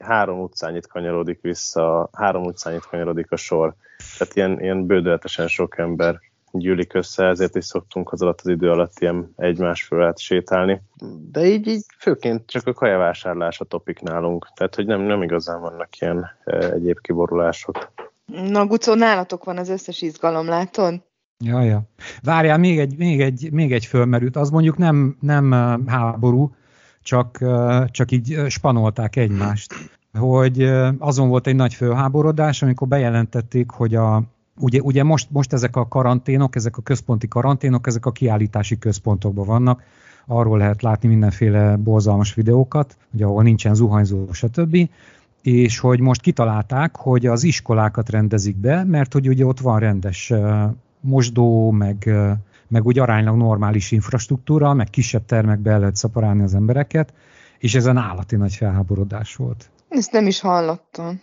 [0.04, 3.74] három utcányit kanyarodik vissza, három utcányit kanyarodik a sor.
[4.18, 6.20] Tehát ilyen, ilyen bődöletesen sok ember
[6.52, 10.82] gyűlik össze, ezért is szoktunk az alatt az idő alatt ilyen egymás fölött sétálni.
[11.30, 15.60] De így, így főként csak a kajavásárlás a topik nálunk, tehát hogy nem, nem igazán
[15.60, 17.92] vannak ilyen egyéb kiborulások.
[18.26, 20.94] Na, Gucó, nálatok van az összes izgalom, látod?
[21.42, 21.82] Ja, ja.
[22.22, 24.36] Várjál, még egy, még egy, még egy fölmerült.
[24.36, 25.50] Az mondjuk nem, nem
[25.86, 26.54] háború,
[27.02, 27.38] csak,
[27.86, 29.74] csak így spanolták egymást.
[30.18, 30.62] Hogy
[30.98, 34.22] azon volt egy nagy fölháborodás, amikor bejelentették, hogy a,
[34.60, 39.46] ugye, ugye most, most ezek a karanténok, ezek a központi karanténok, ezek a kiállítási központokban
[39.46, 39.82] vannak,
[40.26, 44.88] arról lehet látni mindenféle borzalmas videókat, ugye, ahol nincsen zuhanyzó, stb.
[45.42, 50.32] És hogy most kitalálták, hogy az iskolákat rendezik be, mert hogy ugye ott van rendes
[51.02, 52.10] mosdó, meg,
[52.68, 57.12] meg úgy aránylag normális infrastruktúra, meg kisebb termekbe el lehet szaporálni az embereket,
[57.58, 59.70] és ez egy állati nagy felháborodás volt.
[59.88, 61.20] Ezt nem is hallottam.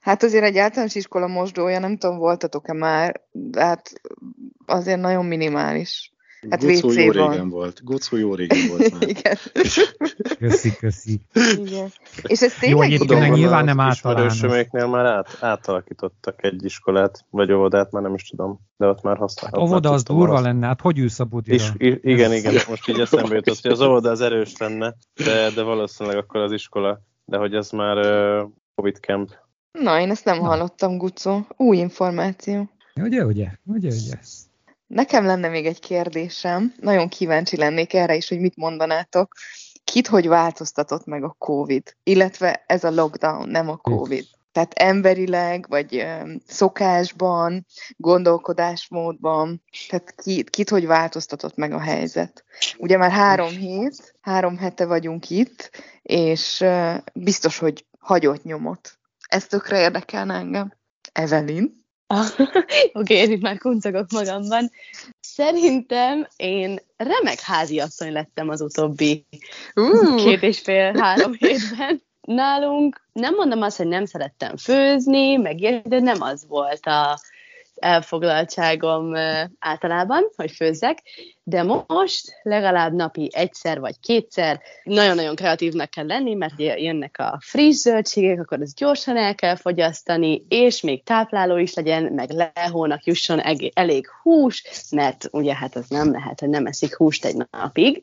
[0.00, 3.92] Hát azért egy általános iskola mosdója, nem tudom, voltatok-e már, de hát
[4.66, 6.13] azért nagyon minimális.
[6.50, 7.30] Hát Gocó jó van.
[7.30, 7.84] régen volt.
[7.84, 9.08] Gocó jó régen volt már.
[9.08, 9.36] Igen.
[10.38, 11.20] Köszi, köszi.
[11.58, 11.88] Igen.
[12.22, 14.40] És ez tényleg Jó, egyébként nyilván nem általános.
[14.72, 19.60] már át, átalakítottak egy iskolát, vagy óvodát, már nem is tudom, de ott már használhatnak.
[19.68, 20.44] Hát óvoda az durva azt.
[20.44, 21.54] lenne, hát hogy ülsz a budira?
[21.54, 21.72] Is,
[22.02, 26.18] igen, igen, most így eszembe jutott, hogy az óvoda az erős lenne, de, de valószínűleg
[26.18, 29.30] akkor az iskola, de hogy ez már uh, Covid camp.
[29.72, 30.44] Na, én ezt nem Na.
[30.46, 31.46] hallottam, Gucó.
[31.56, 32.68] Új információ.
[33.00, 34.18] Ugye, ugye, ugye, ugye.
[34.94, 39.32] Nekem lenne még egy kérdésem, nagyon kíváncsi lennék erre is, hogy mit mondanátok.
[39.84, 41.96] Kit hogy változtatott meg a COVID?
[42.02, 44.24] Illetve ez a lockdown, nem a COVID.
[44.52, 46.06] Tehát emberileg, vagy
[46.46, 47.66] szokásban,
[47.96, 52.44] gondolkodásmódban, tehát kit, kit hogy változtatott meg a helyzet.
[52.76, 55.70] Ugye már három hét, három hete vagyunk itt,
[56.02, 56.64] és
[57.14, 58.98] biztos, hogy hagyott nyomot.
[59.28, 60.72] Ez tökre érdekel engem.
[61.12, 61.83] Evelyn?
[62.92, 64.70] Oké, okay, én már kuncogok magamban.
[65.20, 69.26] Szerintem én remek háziasszony lettem az utóbbi
[69.74, 70.24] uh.
[70.24, 72.02] két és fél-három hétben.
[72.20, 77.18] Nálunk nem mondom azt, hogy nem szerettem főzni, meg de nem az volt a,
[77.76, 79.14] elfoglaltságom
[79.58, 81.02] általában, hogy főzzek,
[81.42, 87.76] de most legalább napi egyszer vagy kétszer nagyon-nagyon kreatívnak kell lenni, mert jönnek a friss
[87.76, 93.40] zöldségek, akkor ezt gyorsan el kell fogyasztani, és még tápláló is legyen, meg lehónak jusson
[93.74, 98.02] elég hús, mert ugye hát az nem lehet, hogy nem eszik húst egy napig.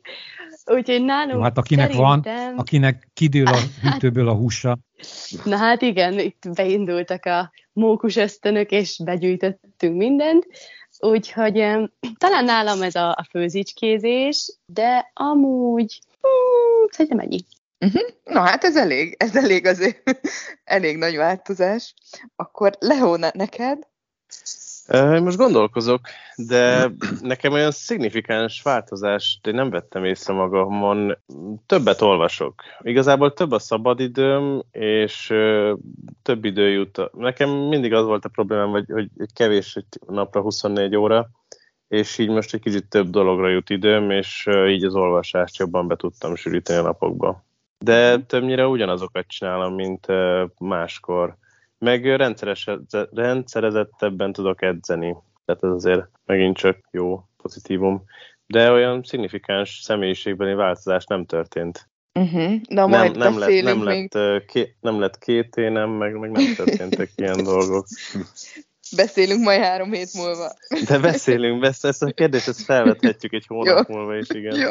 [0.66, 2.46] Úgyhogy nálunk Jó, hát akinek szerintem...
[2.46, 4.78] van, akinek kidől a hűtőből a húsa.
[5.44, 10.46] Na hát igen, itt beindultak a mókus ösztönök, és begyűjtöttünk mindent.
[10.98, 11.54] Úgyhogy
[12.18, 17.38] talán nálam ez a, a főzicskézés, de amúgy hmm, szerintem ennyi.
[17.80, 18.02] Uh-huh.
[18.24, 20.20] Na hát ez elég, ez elég azért,
[20.64, 21.94] elég nagy változás.
[22.36, 23.90] Akkor Leo, neked?
[25.22, 26.00] Most gondolkozok,
[26.36, 31.18] de nekem olyan szignifikáns változást én nem vettem észre magamon.
[31.66, 32.62] Többet olvasok.
[32.80, 35.26] Igazából több a szabadidőm, és
[36.22, 37.10] több idő jut.
[37.12, 41.28] Nekem mindig az volt a problémám, hogy, hogy kevés egy napra 24 óra,
[41.88, 45.96] és így most egy kicsit több dologra jut időm, és így az olvasást jobban be
[45.96, 47.44] tudtam sűríteni a napokba.
[47.78, 50.06] De többnyire ugyanazokat csinálom, mint
[50.58, 51.36] máskor
[51.82, 52.04] meg
[53.12, 55.16] rendszerezettebben tudok edzeni.
[55.44, 58.04] Tehát ez azért megint csak jó, pozitívum.
[58.46, 61.88] De olyan szignifikáns személyiségbeli változás nem történt.
[62.14, 62.60] Uh-huh.
[62.68, 64.14] De majd nem, nem lett, nem, még...
[64.14, 67.86] lett, ké, nem lett két énem, meg, meg nem történtek ilyen dolgok.
[68.96, 70.52] Beszélünk majd három hét múlva.
[70.88, 73.94] De beszélünk, beszél, ezt a kérdést ezt felvethetjük egy hónap Jó.
[73.96, 74.56] múlva is, igen.
[74.56, 74.70] Jó.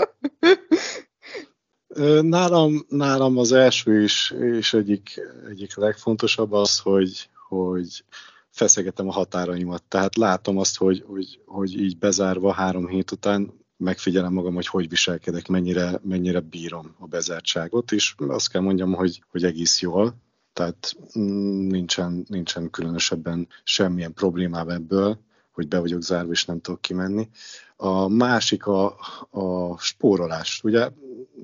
[2.22, 8.04] Nálam, nálam az első is, és egyik, egyik legfontosabb az, hogy, hogy
[8.50, 9.84] feszegetem a határaimat.
[9.84, 14.89] Tehát látom azt, hogy, hogy, hogy így bezárva három hét után megfigyelem magam, hogy hogy
[14.89, 20.16] viselkedek, mennyire, mennyire bírom a bezártságot, és azt kell mondjam, hogy, hogy egész jól,
[20.54, 25.20] tehát mm, nincsen, nincsen különösebben semmilyen problémám ebből,
[25.62, 27.30] hogy be vagyok zárva, és nem tudok kimenni.
[27.76, 28.97] A másik a,
[29.30, 30.62] a spórolás.
[30.64, 30.89] Ugye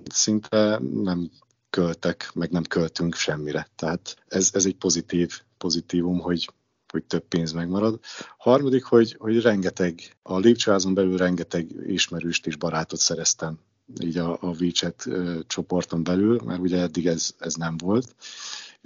[0.09, 1.29] szinte nem
[1.69, 3.67] költek, meg nem költünk semmire.
[3.75, 6.49] Tehát ez, ez egy pozitív, pozitívum, hogy,
[6.91, 7.99] hogy több pénz megmarad.
[8.37, 13.59] Harmadik, hogy, hogy rengeteg, a lépcsőházon belül rengeteg ismerőst és barátot szereztem
[13.99, 15.05] így a, a WeChat
[15.47, 18.15] csoporton belül, mert ugye eddig ez, ez nem volt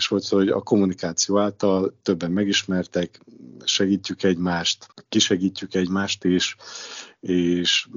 [0.01, 3.21] és volt szó, hogy a kommunikáció által többen megismertek,
[3.63, 6.55] segítjük egymást, kisegítjük egymást, és,
[7.19, 7.87] és,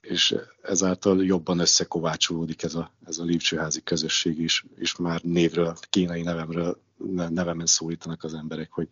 [0.00, 6.22] és ezáltal jobban összekovácsolódik ez a, ez a lépcsőházi közösség is, és már névről, kínai
[6.22, 6.80] nevemről,
[7.28, 8.88] nevemen szólítanak az emberek, hogy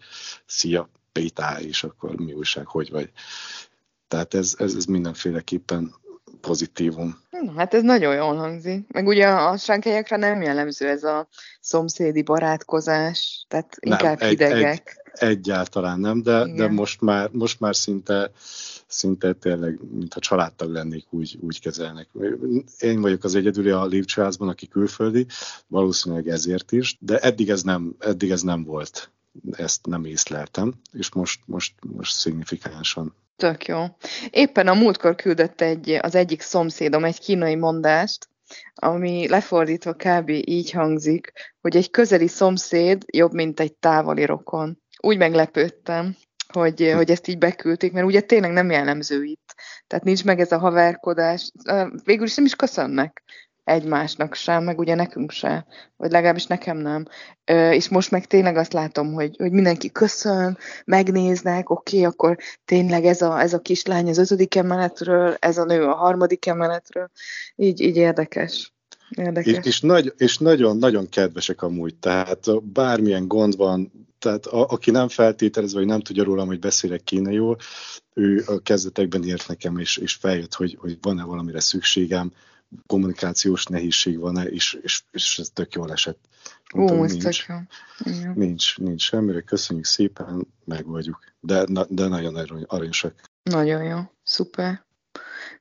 [0.46, 3.10] szia, Pétá, és akkor mi újság, hogy vagy.
[4.08, 5.94] Tehát ez, ez, ez mindenféleképpen
[6.40, 7.18] pozitívum.
[7.30, 8.92] Na, hát ez nagyon jól hangzik.
[8.92, 11.28] Meg ugye a sánkelyekre nem jellemző ez a
[11.60, 15.02] szomszédi barátkozás, tehát inkább nem, hidegek.
[15.12, 18.30] Egy, egyáltalán nem, de, de most, már, most már szinte
[18.90, 22.08] szinte tényleg, mintha családtag lennék, úgy, úgy kezelnek.
[22.78, 25.26] Én vagyok az egyedüli a lépcsőházban, aki külföldi,
[25.66, 29.10] valószínűleg ezért is, de eddig ez nem, eddig ez nem volt.
[29.50, 33.84] Ezt nem észleltem, és most, most, most szignifikánsan Tök jó.
[34.30, 38.28] Éppen a múltkor küldött egy, az egyik szomszédom egy kínai mondást,
[38.74, 40.28] ami lefordítva kb.
[40.28, 44.78] így hangzik, hogy egy közeli szomszéd jobb, mint egy távoli rokon.
[45.02, 46.16] Úgy meglepődtem,
[46.52, 49.54] hogy, hogy ezt így beküldték, mert ugye tényleg nem jellemző itt.
[49.86, 51.50] Tehát nincs meg ez a haverkodás.
[52.04, 53.22] Végül is nem is köszönnek
[53.70, 55.66] egymásnak sem, meg ugye nekünk se,
[55.96, 57.04] vagy legalábbis nekem nem.
[57.44, 62.36] Ö, és most meg tényleg azt látom, hogy, hogy mindenki köszön, megnéznek, oké, okay, akkor
[62.64, 67.10] tényleg ez a, ez a kislány az ötödik emeletről, ez a nő a harmadik emeletről,
[67.56, 68.72] így, így érdekes.
[69.10, 69.52] Érdekes.
[69.52, 74.90] És, és, nagy, és nagyon, nagyon kedvesek amúgy, tehát bármilyen gond van, tehát a, aki
[74.90, 77.56] nem feltételez, vagy nem tudja rólam, hogy beszélek kínaiul,
[78.14, 82.32] ő a kezdetekben írt nekem, és, és feljött, hogy, hogy van-e valamire szükségem,
[82.86, 86.18] kommunikációs nehézség van-e, és, és, és ez tök jól esett.
[86.74, 88.32] Mondtam, Ó, nincs, jó.
[88.34, 91.18] nincs, nincs semmire, köszönjük szépen, megoldjuk.
[91.40, 93.14] De, de nagyon aranyosak.
[93.42, 94.84] Nagyon jó, szuper.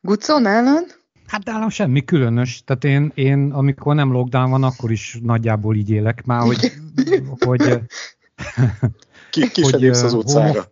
[0.01, 0.99] Gucó, nálad?
[1.28, 2.64] Hát nálam semmi különös.
[2.66, 6.26] Tehát én, én, amikor nem lockdown van, akkor is nagyjából így élek.
[6.26, 6.72] Már, hogy...
[7.45, 7.62] hogy
[9.32, 10.72] ki, ki hogy, az utcára.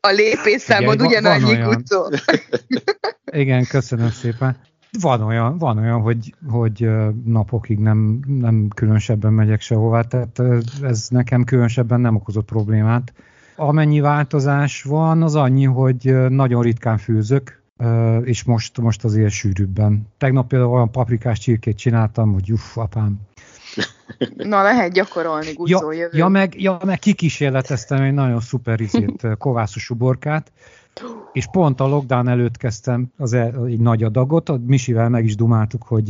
[0.00, 2.10] A lépésszámod ugyanannyi, Gucó.
[3.24, 4.56] Igen, köszönöm szépen.
[5.00, 6.88] Van olyan, van olyan hogy, hogy
[7.24, 10.42] napokig nem, nem különösebben megyek sehová, tehát
[10.82, 13.12] ez nekem különösebben nem okozott problémát.
[13.56, 17.62] Amennyi változás van, az annyi, hogy nagyon ritkán főzök,
[18.22, 20.06] és most, most azért sűrűbben.
[20.18, 23.20] Tegnap például olyan paprikás csirkét csináltam, hogy uff, apám.
[24.36, 26.18] Na, lehet gyakorolni, Guzó, ja, jövő.
[26.18, 30.52] Ja, meg, ja, meg kikísérleteztem egy nagyon szuper izét, kovászos uborkát,
[31.32, 35.82] és pont a lockdown előtt kezdtem az egy nagy adagot, a Misivel meg is dumáltuk,
[35.82, 36.06] hogy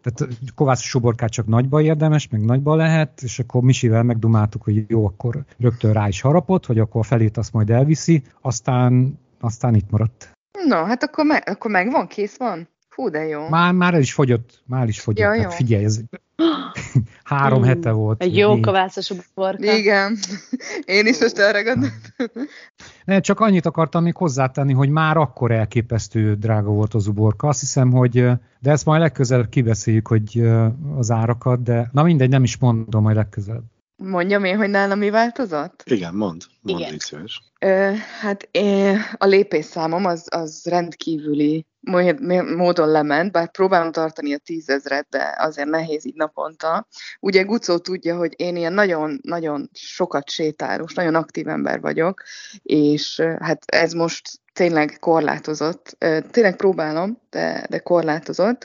[0.00, 5.06] tehát kovászos suborkát csak nagyba érdemes, meg nagyba lehet, és akkor Misivel megdumáltuk, hogy jó,
[5.06, 9.90] akkor rögtön rá is harapott, hogy akkor a felét azt majd elviszi, aztán, aztán itt
[9.90, 10.32] maradt.
[10.66, 12.68] Na, hát akkor, me- akkor megvan, kész van?
[12.94, 13.48] Hú, de jó.
[13.48, 15.24] Már, már el is fogyott, már is fogyott.
[15.24, 15.50] Ja, hát jó.
[15.50, 16.00] figyelj, ez
[17.24, 18.22] három mm, hete volt.
[18.22, 19.76] Egy jó kovászos uborka.
[19.76, 20.16] Igen,
[20.84, 22.46] én is most erre gondoltam.
[23.04, 27.48] Ne, csak annyit akartam még hozzátenni, hogy már akkor elképesztő drága volt az uborka.
[27.48, 28.12] Azt hiszem, hogy,
[28.58, 30.42] de ezt majd legközelebb kibeszéljük, hogy
[30.96, 33.64] az árakat, de na mindegy, nem is mondom, majd legközelebb.
[34.04, 35.82] Mondjam én, hogy nálam mi változott?
[35.84, 36.42] Igen, mond.
[36.60, 36.98] Mond, Igen.
[36.98, 37.42] szíves.
[37.58, 41.66] Ö, hát én, a lépésszámom az, az rendkívüli
[42.56, 46.86] módon lement, bár próbálom tartani a tízezret, de azért nehéz így naponta.
[47.20, 52.22] Ugye Gucó tudja, hogy én ilyen nagyon-nagyon sokat sétálós, nagyon aktív ember vagyok,
[52.62, 55.96] és hát ez most tényleg korlátozott.
[56.30, 58.64] Tényleg próbálom, de, de korlátozott.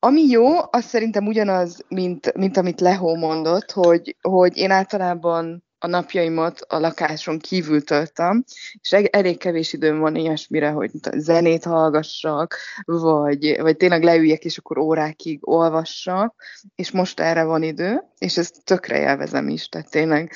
[0.00, 5.86] Ami jó, az szerintem ugyanaz, mint, mint amit Lehó mondott, hogy, hogy én általában a
[5.86, 8.44] napjaimat a lakáson kívül töltöm,
[8.80, 14.78] és elég kevés időm van ilyesmire, hogy zenét hallgassak, vagy, vagy tényleg leüljek, és akkor
[14.78, 16.34] órákig olvassak,
[16.74, 20.32] és most erre van idő, és ezt tökre élvezem is, tehát tényleg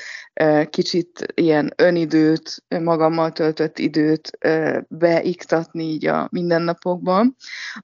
[0.71, 4.39] kicsit ilyen önidőt, magammal töltött időt
[4.89, 7.37] beiktatni így a mindennapokban.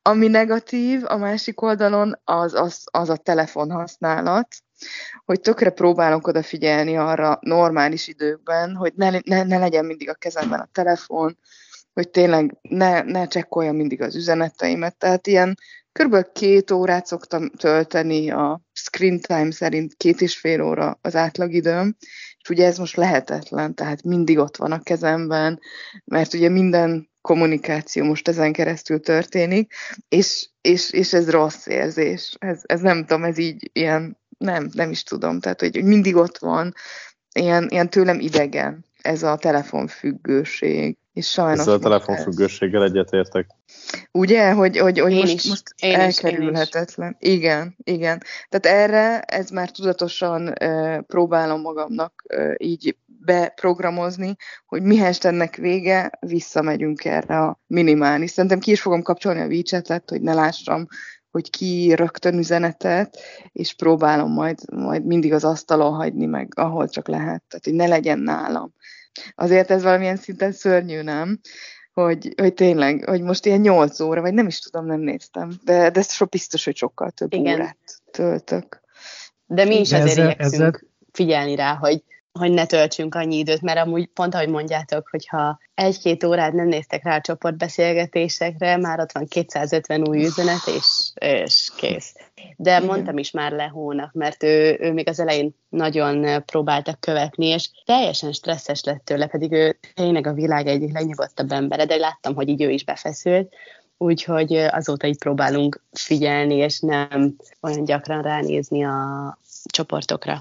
[0.02, 4.48] Ami negatív a másik oldalon, az, az, az a telefonhasználat,
[5.24, 10.60] hogy tökre próbálok odafigyelni arra normális időkben, hogy ne, ne, ne legyen mindig a kezemben
[10.60, 11.38] a telefon,
[11.92, 14.96] hogy tényleg ne, ne csekkoljam mindig az üzeneteimet.
[14.96, 15.58] Tehát ilyen
[15.92, 16.32] kb.
[16.32, 21.96] két órát szoktam tölteni a screen time szerint két és fél óra az átlagidőm,
[22.40, 25.60] És ugye ez most lehetetlen, tehát mindig ott van a kezemben,
[26.04, 29.72] mert ugye minden kommunikáció most ezen keresztül történik,
[30.08, 32.36] és, és, és ez rossz érzés.
[32.38, 36.16] Ez, ez nem tudom, ez így ilyen, nem, nem is tudom, tehát hogy, hogy mindig
[36.16, 36.74] ott van,
[37.32, 40.96] ilyen, ilyen tőlem idegen ez a telefonfüggőség.
[41.12, 43.46] És sajnos Ezzel a telefonfüggőséggel egyetértek.
[44.12, 47.16] Ugye, hogy, hogy, hogy most, is, most én elkerülhetetlen.
[47.18, 48.22] Is, igen, igen.
[48.48, 54.36] Tehát erre ez már tudatosan uh, próbálom magamnak uh, így beprogramozni,
[54.66, 58.30] hogy mihez ennek vége, visszamegyünk erre a minimális.
[58.30, 60.86] Szerintem ki is fogom kapcsolni a wechat hogy ne lássam,
[61.38, 63.18] hogy ki rögtön üzenetet,
[63.52, 67.42] és próbálom majd, majd mindig az asztalon hagyni meg, ahol csak lehet.
[67.48, 68.72] Tehát, hogy ne legyen nálam.
[69.34, 71.40] Azért ez valamilyen szinten szörnyű, nem?
[71.92, 75.90] Hogy, hogy tényleg, hogy most ilyen 8 óra, vagy nem is tudom, nem néztem, de,
[75.90, 77.54] de ez so biztos, hogy sokkal több Igen.
[77.54, 77.78] órát
[78.10, 78.80] töltök.
[79.46, 80.80] De mi is azért ezzel, igyekszünk ezzel...
[81.12, 82.02] figyelni rá, hogy
[82.38, 87.04] hogy ne töltsünk annyi időt, mert amúgy pont ahogy mondjátok, hogyha egy-két órát nem néztek
[87.04, 92.14] rá a csoportbeszélgetésekre, már ott van 250 új üzenet, és, és kész.
[92.56, 97.46] De mondtam is már le hónap, mert ő, ő még az elején nagyon próbáltak követni,
[97.46, 102.34] és teljesen stresszes lett tőle, pedig ő tényleg a világ egyik legnyugodtabb embere, de láttam,
[102.34, 103.54] hogy így ő is befeszült,
[103.96, 109.38] úgyhogy azóta így próbálunk figyelni, és nem olyan gyakran ránézni a
[109.72, 110.40] csoportokra.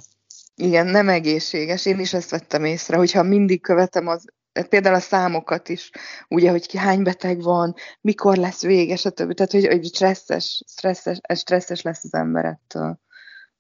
[0.62, 1.86] Igen, nem egészséges.
[1.86, 4.26] Én is ezt vettem észre, hogyha mindig követem az
[4.70, 5.92] például a számokat is,
[6.28, 9.34] ugye, hogy ki hány beteg van, mikor lesz vége, stb.
[9.34, 13.00] Tehát, hogy, hogy stresszes, stresszes, stresszes lesz az ember ettől.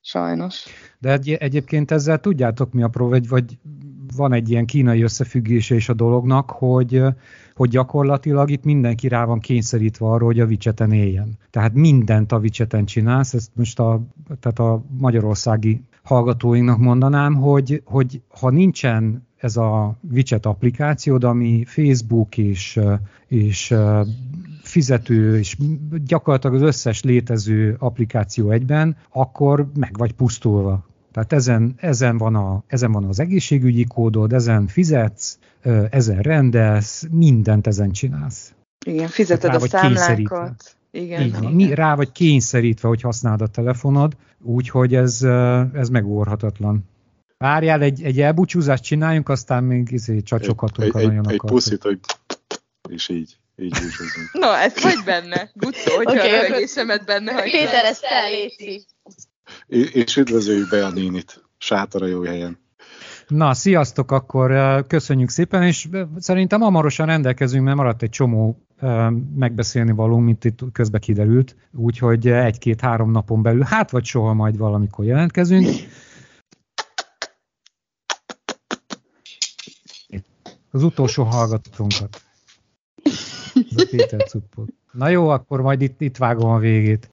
[0.01, 0.65] Sajnos.
[0.99, 3.57] De egy, egyébként ezzel tudjátok mi a pró, vagy, vagy
[4.15, 7.01] van egy ilyen kínai összefüggése is a dolognak, hogy,
[7.55, 11.37] hogy gyakorlatilag itt mindenki rá van kényszerítve arra, hogy a vicseten éljen.
[11.49, 14.01] Tehát mindent a vicseten csinálsz, ezt most a,
[14.39, 22.37] tehát a magyarországi hallgatóinknak mondanám, hogy, hogy ha nincsen ez a Widget applikációd, ami Facebook
[22.37, 22.79] és,
[23.27, 23.75] és
[24.61, 25.57] fizető, és
[26.05, 30.85] gyakorlatilag az összes létező applikáció egyben, akkor meg vagy pusztulva.
[31.11, 35.39] Tehát ezen, ezen, van a, ezen van az egészségügyi kódod, ezen fizetsz,
[35.89, 38.53] ezen rendelsz, mindent ezen csinálsz.
[38.85, 40.76] Igen, fizeted a számlákat.
[40.91, 41.41] Igen, Igen.
[41.41, 41.51] igen.
[41.51, 45.23] Mi, rá vagy kényszerítve, hogy használod a telefonod, úgyhogy ez,
[45.73, 46.89] ez megórhatatlan.
[47.37, 51.83] Várjál, egy, egy elbúcsúzást csináljunk, aztán még izé, csacsokatunk egy, a nagyon Egy, egy puszit,
[51.83, 51.99] hogy
[52.89, 53.37] és így.
[53.59, 54.33] Így búcsúzunk.
[54.33, 55.51] Na, ez hogy benne?
[55.53, 57.51] Gucó, hogyha okay, a rövegésemet benne hagytam.
[57.51, 58.05] Péter, ezt.
[59.67, 61.43] És üdvözöljük be a nénit.
[61.57, 62.59] Sátor a jó helyen.
[63.27, 64.51] Na, sziasztok, akkor
[64.87, 68.66] köszönjük szépen, és szerintem hamarosan rendelkezünk, mert maradt egy csomó
[69.35, 75.05] megbeszélni való, mint itt közbe kiderült, úgyhogy egy-két-három napon belül, hát vagy soha majd valamikor
[75.05, 75.67] jelentkezünk.
[80.71, 82.21] Az utolsó hallgatónkat.
[83.53, 84.69] Ez a Péter Cuppot.
[84.91, 87.05] Na jó, akkor majd itt, itt vágom a végét.